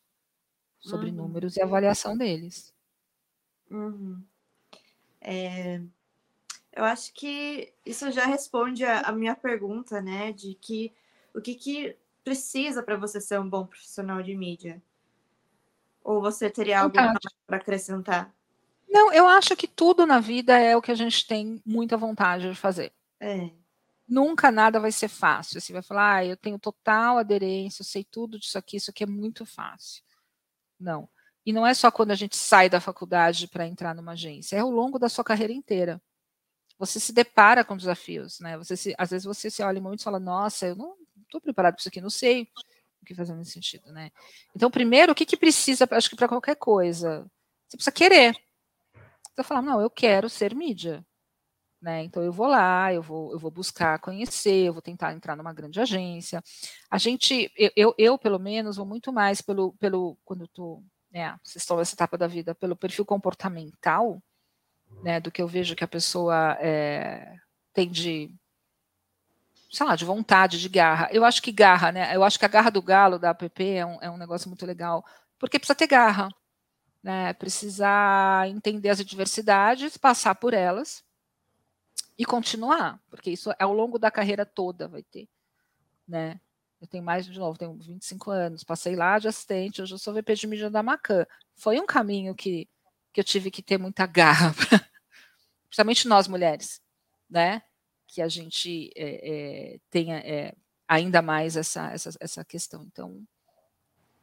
[0.79, 1.15] Sobre uhum.
[1.15, 2.71] números e avaliação deles.
[3.71, 4.23] Uhum.
[5.19, 5.81] É,
[6.73, 10.31] eu acho que isso já responde a, a, minha pergunta, né?
[10.31, 10.93] De que
[11.33, 14.79] o que, que precisa para você ser um bom profissional de mídia?
[16.03, 18.31] Ou você teria algo para acrescentar?
[18.87, 22.47] Não, eu acho que tudo na vida é o que a gente tem muita vontade
[22.47, 22.91] de fazer.
[23.19, 23.49] É.
[24.11, 25.61] Nunca nada vai ser fácil.
[25.61, 29.05] Você vai falar, ah, eu tenho total aderência, eu sei tudo disso aqui, isso aqui
[29.05, 30.03] é muito fácil.
[30.77, 31.07] Não.
[31.45, 34.59] E não é só quando a gente sai da faculdade para entrar numa agência, é
[34.59, 36.01] ao longo da sua carreira inteira.
[36.77, 38.57] Você se depara com desafios, né?
[38.57, 40.93] Você se, às vezes você se olha muito e fala, nossa, eu não
[41.23, 42.49] estou preparado para isso aqui, não sei
[43.01, 44.11] o que fazer nesse sentido, né?
[44.53, 47.25] Então, primeiro, o que, que precisa, acho que para qualquer coisa?
[47.69, 48.35] Você precisa querer.
[49.33, 51.05] Você falar, não, eu quero ser mídia.
[51.81, 52.03] Né?
[52.03, 55.51] Então eu vou lá, eu vou, eu vou buscar conhecer, eu vou tentar entrar numa
[55.51, 56.43] grande agência.
[56.91, 61.35] A gente, eu, eu, eu pelo menos, vou muito mais pelo, pelo quando tô, né,
[61.43, 64.21] vocês estão nessa etapa da vida, pelo perfil comportamental,
[65.03, 67.35] né, do que eu vejo que a pessoa é,
[67.73, 68.31] tem de
[69.71, 71.09] sei lá, de vontade, de garra.
[71.13, 72.13] Eu acho que garra, né?
[72.15, 74.65] Eu acho que a garra do galo da app é um, é um negócio muito
[74.65, 75.03] legal,
[75.39, 76.29] porque precisa ter garra,
[77.03, 77.33] né?
[77.33, 81.03] Precisar entender as adversidades, passar por elas
[82.17, 85.27] e continuar, porque isso é ao longo da carreira toda vai ter,
[86.07, 86.39] né?
[86.79, 90.13] Eu tenho mais, de novo, tenho 25 anos, passei lá de assistente, hoje eu sou
[90.13, 91.25] VP de mídia da Macan.
[91.55, 92.67] Foi um caminho que,
[93.13, 94.51] que eu tive que ter muita garra,
[95.69, 96.81] principalmente nós mulheres,
[97.29, 97.61] né?
[98.11, 100.53] que a gente é, é, tenha é,
[100.85, 102.83] ainda mais essa, essa, essa questão.
[102.83, 103.23] Então,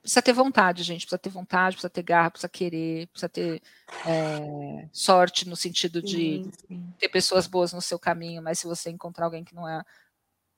[0.02, 3.62] precisa ter vontade, gente, precisa ter vontade, precisa ter garra, precisa querer, precisa ter
[4.06, 6.94] é, sorte no sentido de sim, sim.
[6.98, 9.82] ter pessoas boas no seu caminho, mas se você encontrar alguém que não é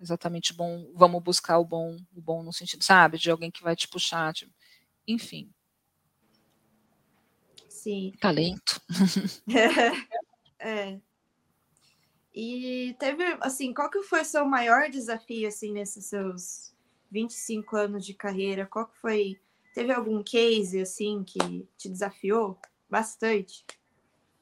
[0.00, 3.76] exatamente bom, vamos buscar o bom, o bom no sentido, sabe, de alguém que vai
[3.76, 4.52] te puxar, tipo,
[5.06, 5.50] enfim.
[7.68, 8.12] Sim.
[8.20, 8.80] Talento.
[10.58, 11.00] é.
[12.32, 16.72] E teve, assim, qual que foi o seu maior desafio, assim, nesses seus
[17.10, 18.66] 25 anos de carreira?
[18.66, 19.40] Qual que foi...
[19.74, 23.64] Teve algum case, assim, que te desafiou bastante?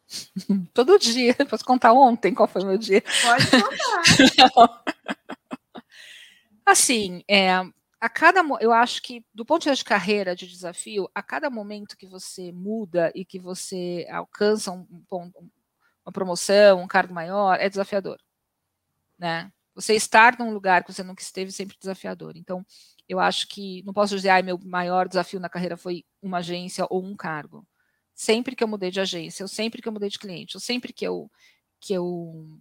[0.72, 1.34] Todo dia.
[1.48, 3.02] Posso contar ontem qual foi o meu dia?
[3.22, 3.50] Pode
[4.44, 4.84] contar.
[6.64, 7.50] assim, é,
[8.00, 8.42] a cada...
[8.60, 12.06] Eu acho que, do ponto de vista de carreira, de desafio, a cada momento que
[12.06, 15.38] você muda e que você alcança um ponto,
[16.04, 18.18] uma promoção, um cargo maior, é desafiador.
[19.18, 19.52] Né?
[19.78, 22.36] Você estar num lugar que você nunca esteve sempre desafiador.
[22.36, 22.66] Então,
[23.08, 26.84] eu acho que não posso dizer, ah, meu maior desafio na carreira foi uma agência
[26.90, 27.64] ou um cargo.
[28.12, 30.92] Sempre que eu mudei de agência, ou sempre que eu mudei de cliente, ou sempre
[30.92, 31.30] que eu
[31.80, 32.58] que eu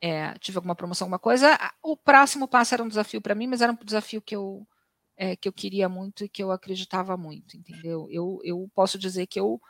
[0.00, 3.60] é, tive alguma promoção, alguma coisa, o próximo passo era um desafio para mim, mas
[3.62, 4.66] era um desafio que eu
[5.16, 8.08] é, que eu queria muito e que eu acreditava muito, entendeu?
[8.10, 9.60] Eu, eu posso dizer que eu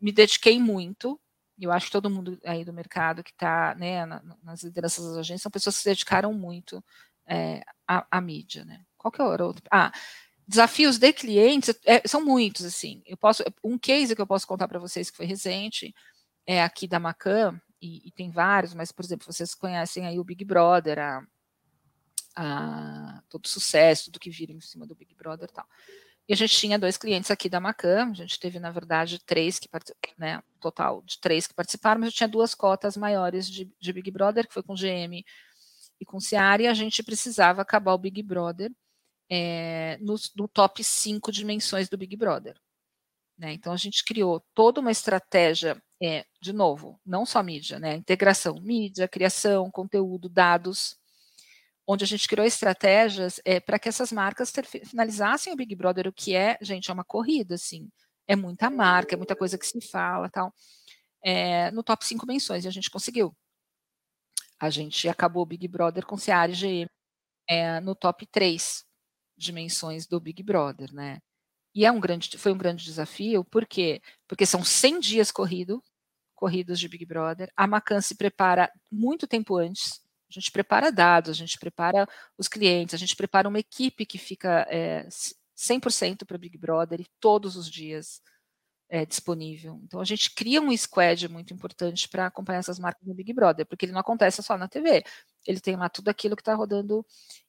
[0.00, 1.18] me dediquei muito
[1.64, 4.06] eu acho que todo mundo aí do mercado que está né,
[4.42, 6.82] nas lideranças das agências são pessoas que se dedicaram muito
[7.26, 8.84] é, à, à, mídia, né?
[8.96, 9.62] Qual que é o outro?
[9.70, 9.92] Ah,
[10.46, 13.02] desafios de clientes é, são muitos, assim.
[13.06, 15.94] Eu posso, um case que eu posso contar para vocês que foi recente
[16.46, 20.24] é aqui da Macan, e, e, tem vários, mas, por exemplo, vocês conhecem aí o
[20.24, 21.22] Big Brother, a,
[22.34, 25.66] a, todo o sucesso, do que vira em cima do Big Brother e tal.
[26.28, 29.58] E a gente tinha dois clientes aqui da Macam, a gente teve, na verdade, três
[29.58, 33.72] que participaram, né, total de três que participaram, mas eu tinha duas cotas maiores de,
[33.80, 35.24] de Big Brother, que foi com GM
[35.98, 38.70] e com Seara, e a gente precisava acabar o Big Brother
[39.30, 42.60] é, no, no, top 5 dimensões do Big Brother.
[43.38, 43.54] Né?
[43.54, 47.96] Então, a gente criou toda uma estratégia, é, de novo, não só mídia, né?
[47.96, 50.97] integração, mídia, criação, conteúdo, dados,
[51.90, 56.06] onde a gente criou estratégias é, para que essas marcas ter, finalizassem o Big Brother,
[56.06, 57.88] o que é, gente, é uma corrida, assim,
[58.26, 60.54] é muita marca, é muita coisa que se fala, tal,
[61.24, 63.34] é, no top 5 menções, e a gente conseguiu.
[64.60, 66.90] A gente acabou o Big Brother com Seara e GM
[67.48, 68.84] é, no top 3
[69.34, 71.20] dimensões do Big Brother, né?
[71.74, 74.02] E é um grande, foi um grande desafio, por quê?
[74.26, 75.82] Porque são 100 dias corrido,
[76.34, 81.30] corridos de Big Brother, a Macan se prepara muito tempo antes, a gente prepara dados,
[81.30, 85.08] a gente prepara os clientes, a gente prepara uma equipe que fica é,
[85.56, 88.20] 100% para Big Brother e todos os dias
[88.88, 89.80] é, disponível.
[89.84, 93.66] Então a gente cria um squad muito importante para acompanhar essas marcas no Big Brother,
[93.66, 95.04] porque ele não acontece só na TV,
[95.46, 97.04] ele tem lá tudo aquilo que está rodando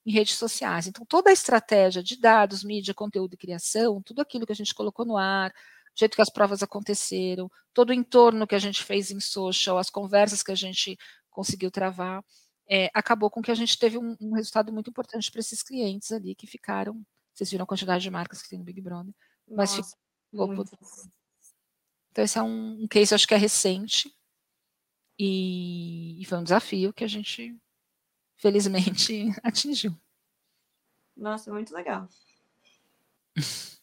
[0.05, 0.87] em redes sociais.
[0.87, 4.73] Então toda a estratégia de dados, mídia, conteúdo e criação, tudo aquilo que a gente
[4.73, 8.83] colocou no ar, o jeito que as provas aconteceram, todo o entorno que a gente
[8.83, 10.97] fez em social, as conversas que a gente
[11.29, 12.23] conseguiu travar,
[12.69, 16.11] é, acabou com que a gente teve um, um resultado muito importante para esses clientes
[16.11, 17.03] ali que ficaram.
[17.33, 19.11] Vocês viram a quantidade de marcas que tem no Big Brother.
[19.49, 19.97] Mas Nossa,
[20.29, 20.65] ficou.
[22.11, 24.15] Então, esse é um, um case, acho que é recente.
[25.17, 27.57] E, e foi um desafio que a gente,
[28.37, 29.99] felizmente, atingiu.
[31.17, 32.07] Nossa, muito legal.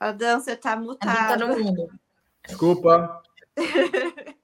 [0.00, 1.38] Adão, você tá mutado.
[1.38, 1.98] Tá
[2.46, 3.22] Desculpa.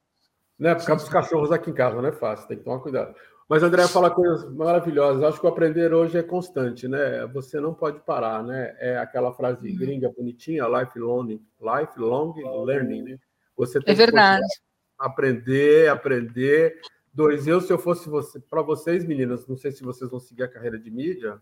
[0.58, 0.74] né?
[0.74, 3.14] Por causa dos cachorros aqui em casa não é fácil, tem que tomar cuidado.
[3.48, 5.22] Mas André fala coisas maravilhosas.
[5.22, 7.26] Acho que o aprender hoje é constante, né?
[7.26, 8.74] Você não pode parar, né?
[8.78, 9.76] É aquela frase uhum.
[9.76, 13.18] gringa bonitinha, lifelong, lifelong learning, né?
[13.56, 14.46] Você tem é verdade.
[14.46, 14.64] Que
[14.98, 16.80] aprender, aprender.
[17.12, 20.42] Dois, eu se eu fosse você, para vocês meninas, não sei se vocês vão seguir
[20.42, 21.40] a carreira de mídia,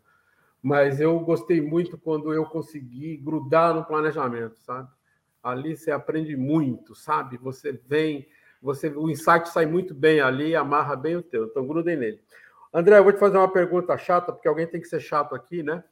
[0.61, 4.88] mas eu gostei muito quando eu consegui grudar no planejamento, sabe?
[5.42, 7.37] Ali você aprende muito, sabe?
[7.38, 8.28] Você vem,
[8.61, 11.46] você o insight sai muito bem ali, amarra bem o teu.
[11.46, 12.20] Então grudem nele.
[12.72, 15.62] André, eu vou te fazer uma pergunta chata, porque alguém tem que ser chato aqui,
[15.62, 15.85] né?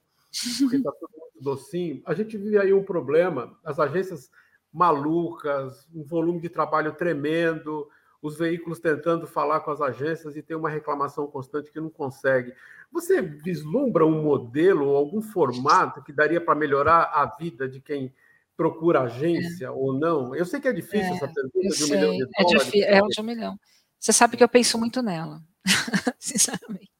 [0.61, 2.01] Porque está tudo muito docinho.
[2.07, 4.31] A gente vive aí um problema, as agências
[4.73, 7.89] malucas, um volume de trabalho tremendo,
[8.23, 12.55] os veículos tentando falar com as agências e tem uma reclamação constante que não consegue.
[12.93, 18.15] Você vislumbra um modelo, algum formato que daria para melhorar a vida de quem
[18.61, 19.70] procura agência é.
[19.70, 20.35] ou não?
[20.35, 21.96] Eu sei que é difícil é, essa pergunta de um sei.
[21.96, 22.61] milhão de é dólares.
[22.61, 23.61] É, difícil, é de um milhão.
[23.99, 25.42] Você sabe que eu penso muito nela,
[26.20, 26.92] sinceramente.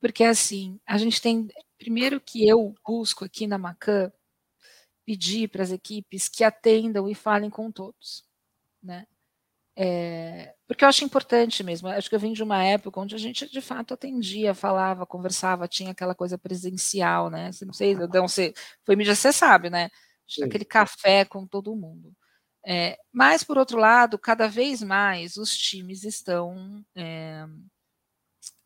[0.00, 1.48] Porque, assim, a gente tem.
[1.76, 4.12] Primeiro que eu busco aqui na Macan
[5.04, 8.24] pedir para as equipes que atendam e falem com todos,
[8.80, 9.06] né?
[9.74, 11.88] É, porque eu acho importante mesmo.
[11.88, 15.66] Acho que eu vim de uma época onde a gente de fato atendia, falava, conversava,
[15.66, 17.50] tinha aquela coisa presencial, né?
[17.50, 19.88] Você não sei, não sei, foi mídia, você sabe, né?
[20.28, 20.44] Sim.
[20.44, 22.14] aquele café com todo mundo.
[22.66, 27.46] É, mas, por outro lado, cada vez mais os times estão é,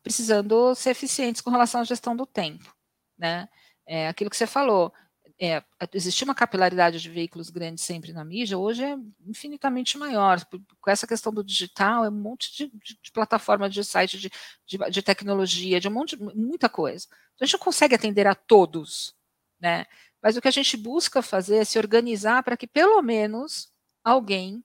[0.01, 2.75] precisando ser eficientes com relação à gestão do tempo.
[3.17, 3.47] Né?
[3.85, 4.93] É, aquilo que você falou,
[5.39, 10.39] é, existia uma capilaridade de veículos grandes sempre na mídia, hoje é infinitamente maior.
[10.81, 14.29] Com essa questão do digital, é um monte de, de, de plataforma de site, de,
[14.65, 17.07] de, de, tecnologia, de um monte muita coisa.
[17.07, 19.15] Então, a gente não consegue atender a todos.
[19.59, 19.85] Né?
[20.23, 23.69] Mas o que a gente busca fazer é se organizar para que pelo menos
[24.01, 24.63] alguém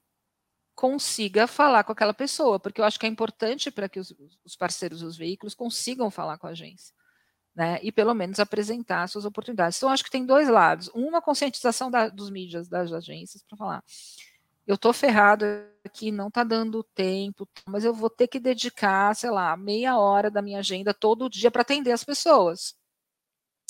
[0.73, 4.55] consiga falar com aquela pessoa, porque eu acho que é importante para que os, os
[4.55, 6.95] parceiros dos veículos consigam falar com a agência.
[7.57, 9.79] Né, e pelo menos apresentar suas oportunidades.
[9.79, 10.89] Então, acho que tem dois lados.
[10.95, 13.85] Uma conscientização da, dos mídias, das agências, para falar:
[14.65, 15.45] eu estou ferrado
[15.85, 20.31] aqui, não está dando tempo, mas eu vou ter que dedicar, sei lá, meia hora
[20.31, 22.78] da minha agenda todo dia para atender as pessoas.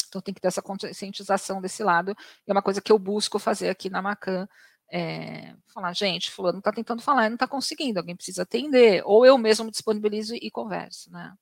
[0.09, 2.17] Então tem que ter essa conscientização desse lado.
[2.47, 4.49] E é uma coisa que eu busco fazer aqui na Macan.
[4.91, 9.27] É, falar, gente, fulano está tentando falar e não está conseguindo, alguém precisa atender, ou
[9.27, 11.35] eu mesmo disponibilizo e converso, né?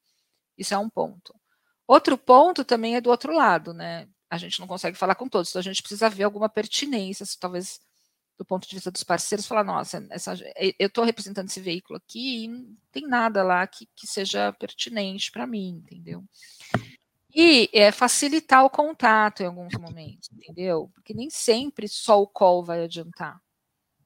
[0.59, 1.33] Isso é um ponto.
[1.87, 4.09] Outro ponto também é do outro lado, né?
[4.29, 7.81] A gente não consegue falar com todos, então a gente precisa ver alguma pertinência, talvez
[8.39, 10.35] do ponto de vista dos parceiros, falar, nossa, essa,
[10.79, 15.31] eu estou representando esse veículo aqui e não tem nada lá que, que seja pertinente
[15.31, 16.23] para mim, entendeu?
[17.39, 20.91] E é, facilitar o contato em alguns momentos, entendeu?
[20.95, 23.39] Porque nem sempre só o call vai adiantar.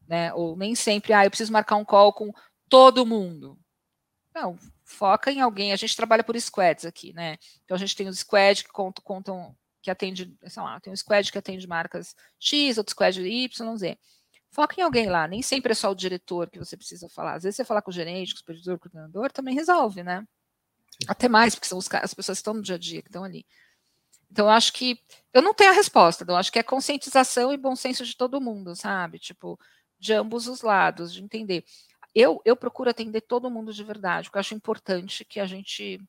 [0.09, 0.35] Né?
[0.35, 2.33] Ou nem sempre, ah, eu preciso marcar um call com
[2.69, 3.57] todo mundo.
[4.35, 5.73] Não, foca em alguém.
[5.73, 7.39] A gente trabalha por squads aqui, né?
[7.65, 10.97] Então a gente tem os squads que contam, contam que atende, sei lá, tem um
[10.97, 13.97] squad que atende marcas X, outro squad Y, Z.
[14.51, 17.35] Foca em alguém lá, nem sempre é só o diretor que você precisa falar.
[17.35, 20.03] Às vezes você falar com o gerente, com o supervisor, com o coordenador, também resolve,
[20.03, 20.27] né?
[21.09, 23.25] Até mais, porque são os, as pessoas que estão no dia a dia, que estão
[23.25, 23.45] ali.
[24.31, 25.01] Então, eu acho que.
[25.33, 28.41] Eu não tenho a resposta, eu acho que é conscientização e bom senso de todo
[28.41, 29.19] mundo, sabe?
[29.19, 29.59] Tipo,
[29.99, 31.65] de ambos os lados, de entender.
[32.15, 36.01] Eu, eu procuro atender todo mundo de verdade, porque eu acho importante que a gente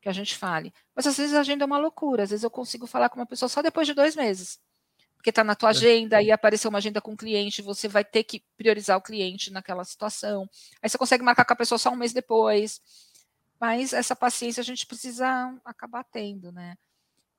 [0.00, 0.72] que a gente fale.
[0.94, 3.26] Mas às vezes a agenda é uma loucura, às vezes eu consigo falar com uma
[3.26, 4.60] pessoa só depois de dois meses.
[5.16, 5.72] Porque está na tua é.
[5.72, 9.52] agenda e apareceu uma agenda com o cliente, você vai ter que priorizar o cliente
[9.52, 10.48] naquela situação.
[10.80, 12.80] Aí você consegue marcar com a pessoa só um mês depois.
[13.60, 16.76] Mas essa paciência a gente precisa acabar tendo, né?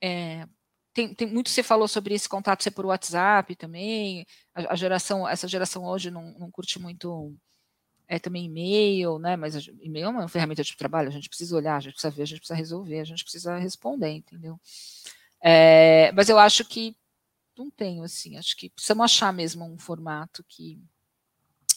[0.01, 0.47] É,
[0.93, 4.26] tem, tem, muito você falou sobre esse contato ser por WhatsApp também.
[4.55, 7.36] A, a geração, essa geração hoje não, não curte muito
[8.07, 9.36] é também e-mail, né?
[9.36, 12.22] Mas e-mail é uma ferramenta de trabalho, a gente precisa olhar, a gente precisa ver,
[12.24, 14.59] a gente precisa resolver, a gente precisa responder, entendeu?
[15.41, 16.95] É, mas eu acho que
[17.57, 20.82] não tenho, assim, acho que precisamos achar mesmo um formato que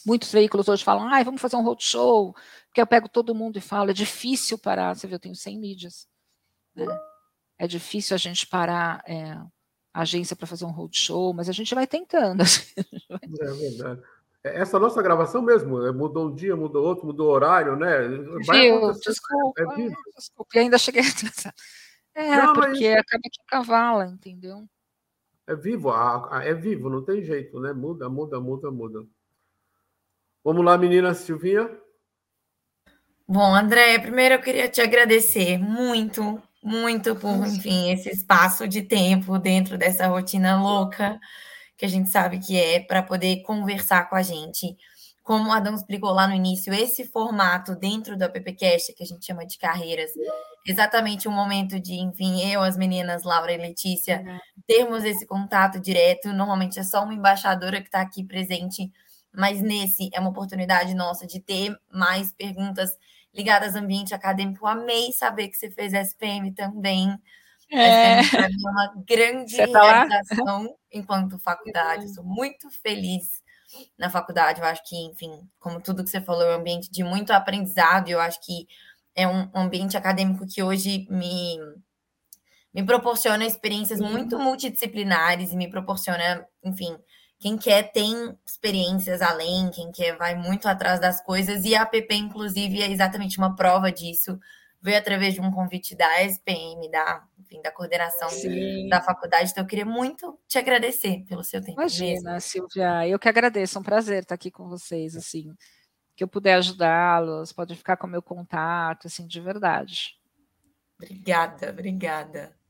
[0.05, 2.35] muitos veículos hoje falam, ah, vamos fazer um roadshow,
[2.67, 5.59] porque eu pego todo mundo e falo, é difícil parar, você vê, eu tenho 100
[5.59, 6.07] mídias,
[6.75, 6.85] né?
[7.57, 9.33] É difícil a gente parar é,
[9.93, 12.43] a agência para fazer um roadshow, mas a gente vai tentando.
[13.39, 14.01] É verdade.
[14.43, 18.01] É, essa nossa gravação mesmo, é, mudou um dia, mudou outro, mudou o horário, né?
[18.41, 19.65] Gil, desculpa, é
[20.15, 21.03] desculpa, ainda cheguei
[21.45, 22.99] a É, não, porque mas...
[22.99, 24.65] acaba que cavala, entendeu?
[25.45, 27.73] É vivo, é vivo, não tem jeito, né?
[27.73, 29.05] Muda, muda, muda, muda.
[30.43, 31.69] Vamos lá, menina Silvinha.
[33.27, 39.37] Bom, André, primeiro eu queria te agradecer muito, muito por, enfim, esse espaço de tempo
[39.39, 41.19] dentro dessa rotina louca
[41.77, 44.77] que a gente sabe que é para poder conversar com a gente.
[45.23, 49.25] Como o Adão explicou lá no início, esse formato dentro do AppCast, que a gente
[49.25, 50.11] chama de carreiras,
[50.67, 54.23] exatamente o momento de, enfim, eu, as meninas, Laura e Letícia,
[54.67, 56.33] termos esse contato direto.
[56.33, 58.91] Normalmente é só uma embaixadora que está aqui presente,
[59.33, 62.97] mas nesse é uma oportunidade nossa de ter mais perguntas
[63.33, 64.65] ligadas ao ambiente acadêmico.
[64.65, 67.17] Eu amei saber que você fez SPM também.
[67.71, 72.13] É, é uma grande tá realização enquanto faculdade.
[72.13, 73.41] Sou muito feliz
[73.97, 74.59] na faculdade.
[74.59, 78.09] Eu acho que, enfim, como tudo que você falou, é um ambiente de muito aprendizado.
[78.09, 78.67] Eu acho que
[79.15, 81.57] é um ambiente acadêmico que hoje me,
[82.73, 86.97] me proporciona experiências muito multidisciplinares e me proporciona, enfim,
[87.41, 92.15] quem quer tem experiências além, quem quer vai muito atrás das coisas, e a app,
[92.15, 94.39] inclusive, é exatamente uma prova disso
[94.81, 98.87] veio através de um convite da SPM, da, enfim, da coordenação Sim.
[98.89, 99.51] da faculdade.
[99.51, 101.79] Então, eu queria muito te agradecer pelo seu tempo.
[101.79, 102.41] Imagina, mesmo.
[102.41, 105.53] Silvia, eu que agradeço, é um prazer estar aqui com vocês, assim,
[106.15, 110.15] que eu puder ajudá-los, pode ficar com o meu contato, assim, de verdade.
[110.97, 112.60] Obrigada, obrigada.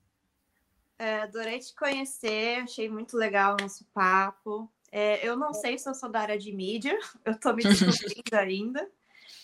[1.02, 4.72] É, adorei te conhecer, achei muito legal o nosso papo.
[4.92, 8.36] É, eu não sei se eu sou da área de mídia, eu estou me descobrindo
[8.36, 8.90] ainda,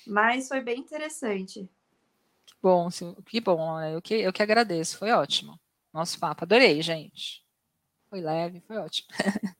[0.06, 1.70] mas foi bem interessante
[2.62, 2.90] bom,
[3.26, 3.96] que bom, né?
[3.96, 5.58] Eu que, eu que agradeço, foi ótimo.
[5.94, 7.42] Nosso papo, adorei, gente.
[8.10, 9.08] Foi leve, foi ótimo.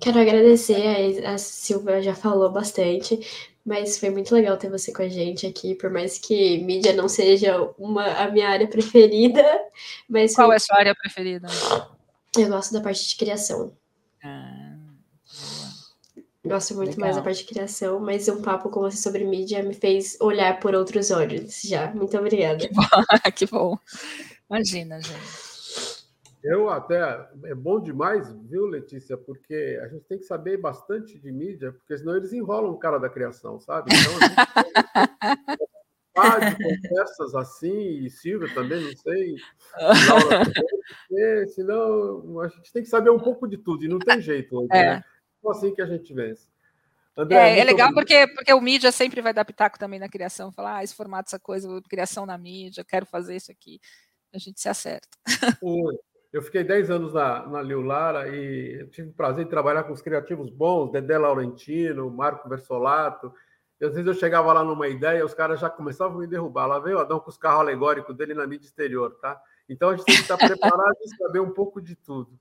[0.00, 3.18] Quero agradecer, a, a Silvia já falou bastante,
[3.68, 7.06] mas foi muito legal ter você com a gente aqui, por mais que mídia não
[7.06, 9.44] seja uma, a minha área preferida.
[10.08, 10.54] Mas Qual foi...
[10.54, 11.46] é a sua área preferida?
[12.36, 13.76] Eu gosto da parte de criação.
[14.24, 14.74] Ah.
[16.42, 17.00] Gosto muito Legal.
[17.00, 20.58] mais da parte de criação, mas um papo com você sobre mídia me fez olhar
[20.60, 21.90] por outros olhos já.
[21.92, 22.66] Muito obrigada.
[22.66, 22.82] Que bom,
[23.36, 23.78] que bom.
[24.48, 25.47] Imagina, gente.
[26.42, 29.16] Eu até é bom demais, viu, Letícia?
[29.16, 32.98] Porque a gente tem que saber bastante de mídia, porque senão eles enrolam o cara
[32.98, 33.90] da criação, sabe?
[33.92, 34.12] Então
[36.22, 39.36] a gente tem de conversas assim, e Silvia também, não sei.
[40.08, 40.44] Laura
[41.08, 44.56] porque senão a gente tem que saber um pouco de tudo, e não tem jeito
[44.56, 44.96] hoje, é.
[44.96, 45.04] né?
[45.50, 46.46] assim que a gente vence.
[47.16, 50.52] André, é, é legal porque, porque o mídia sempre vai dar pitaco também na criação,
[50.52, 53.80] falar, ah, esse formato, essa coisa, criação na mídia, quero fazer isso aqui.
[54.32, 55.08] A gente se acerta.
[56.32, 59.92] Eu fiquei 10 anos na, na Liu Lara e tive o prazer de trabalhar com
[59.92, 63.32] os criativos bons, Dedé Laurentino, Marco Versolato.
[63.80, 66.66] E às vezes eu chegava lá numa ideia, os caras já começavam a me derrubar.
[66.66, 69.40] Lá veio o Adão com os carros alegóricos dele na mídia exterior, tá?
[69.68, 72.38] Então a gente tem que estar preparado e saber um pouco de tudo.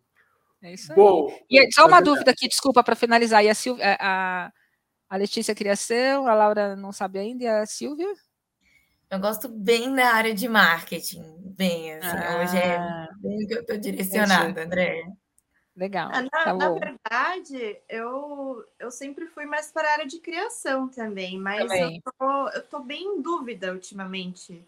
[0.61, 1.45] É isso Bom, aí.
[1.49, 3.43] E só uma dúvida aqui, desculpa, para finalizar.
[3.43, 4.51] E a, Silvia, a,
[5.09, 8.07] a Letícia queria ser, a Laura não sabe ainda, e a Silvia?
[9.09, 11.23] Eu gosto bem da área de marketing,
[11.55, 15.03] bem, assim, ah, hoje é bem que eu estou direcionada, André.
[15.77, 16.09] Legal.
[16.09, 21.39] Na, tá na verdade, eu, eu sempre fui mais para a área de criação também,
[21.39, 22.01] mas também.
[22.03, 24.61] Eu, tô, eu tô bem em dúvida ultimamente.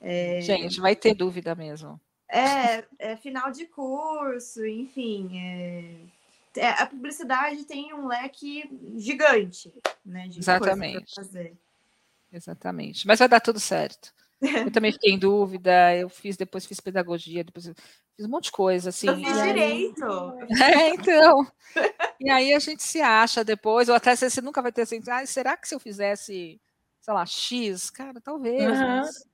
[0.00, 0.40] É...
[0.40, 2.00] Gente, vai ter dúvida mesmo.
[2.28, 5.38] É, é final de curso, enfim.
[5.38, 6.16] É...
[6.58, 9.70] É, a publicidade tem um leque gigante,
[10.04, 10.26] né?
[10.34, 11.12] Exatamente.
[12.36, 13.06] Exatamente.
[13.06, 14.12] Mas vai dar tudo certo.
[14.40, 17.64] Eu também fiquei em dúvida, eu fiz, depois fiz pedagogia, depois
[18.14, 19.08] fiz um monte de coisa, assim.
[19.08, 20.04] Eu fiz direito.
[20.62, 21.46] É, então.
[22.20, 25.24] E aí a gente se acha depois, ou até você nunca vai ter assim, ah,
[25.24, 26.60] será que se eu fizesse,
[27.00, 27.88] sei lá, X?
[27.88, 28.86] Cara, talvez, uhum.
[28.86, 29.24] mas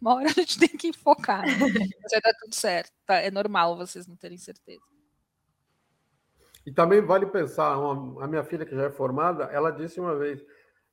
[0.00, 1.42] uma hora a gente tem que focar.
[1.42, 1.56] Né?
[1.58, 2.92] Mas vai dar tudo certo.
[3.06, 3.14] Tá?
[3.16, 4.82] É normal vocês não terem certeza.
[6.66, 10.16] E também vale pensar, uma, a minha filha que já é formada, ela disse uma
[10.16, 10.44] vez,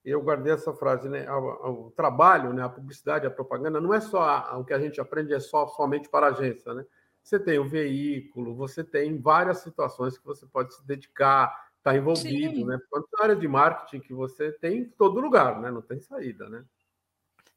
[0.04, 1.32] eu guardei essa frase, né?
[1.32, 2.64] O, trabalho, né?
[2.64, 5.68] A publicidade, a propaganda, não é só a, o que a gente aprende é só
[5.68, 6.86] somente para a agência, né?
[7.24, 11.96] Você tem o veículo, você tem várias situações que você pode se dedicar, estar tá
[11.96, 12.66] envolvido, Sim.
[12.66, 12.80] né?
[12.90, 15.70] Quanto na área de marketing que você tem em todo lugar, né?
[15.70, 16.66] Não tem saída, né?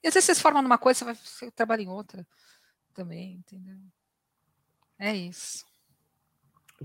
[0.02, 2.26] E às vezes você se forma numa coisa, você vai você trabalha em outra
[2.92, 3.78] também, entendeu?
[4.98, 5.64] É isso.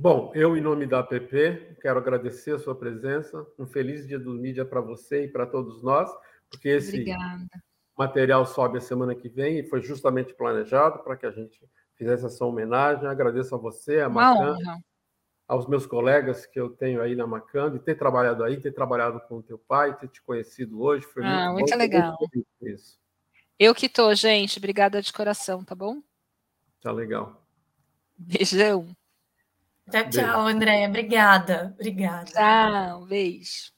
[0.02, 3.46] Bom, eu, em nome da APP, quero agradecer a sua presença.
[3.60, 6.10] Um feliz dia do mídia para você e para todos nós,
[6.50, 7.50] porque esse Obrigada.
[7.98, 11.60] material sobe a semana que vem e foi justamente planejado para que a gente
[11.96, 13.10] fizesse essa homenagem.
[13.10, 14.56] Agradeço a você, a Macan,
[15.46, 19.20] aos meus colegas que eu tenho aí na Macan, de ter trabalhado aí, ter trabalhado
[19.28, 21.06] com o teu pai, ter te conhecido hoje.
[21.08, 22.18] Foi ah, muito, muito legal.
[22.62, 22.98] Isso.
[23.60, 24.60] Eu que tô, gente.
[24.60, 26.02] Obrigada de coração, tá bom?
[26.82, 27.46] Tá legal.
[28.18, 28.96] Beijão.
[29.92, 30.88] Tchau, tchau, Andréia.
[30.88, 31.76] Obrigada.
[31.80, 32.32] Obrigada.
[32.32, 33.72] Tchau, beijo.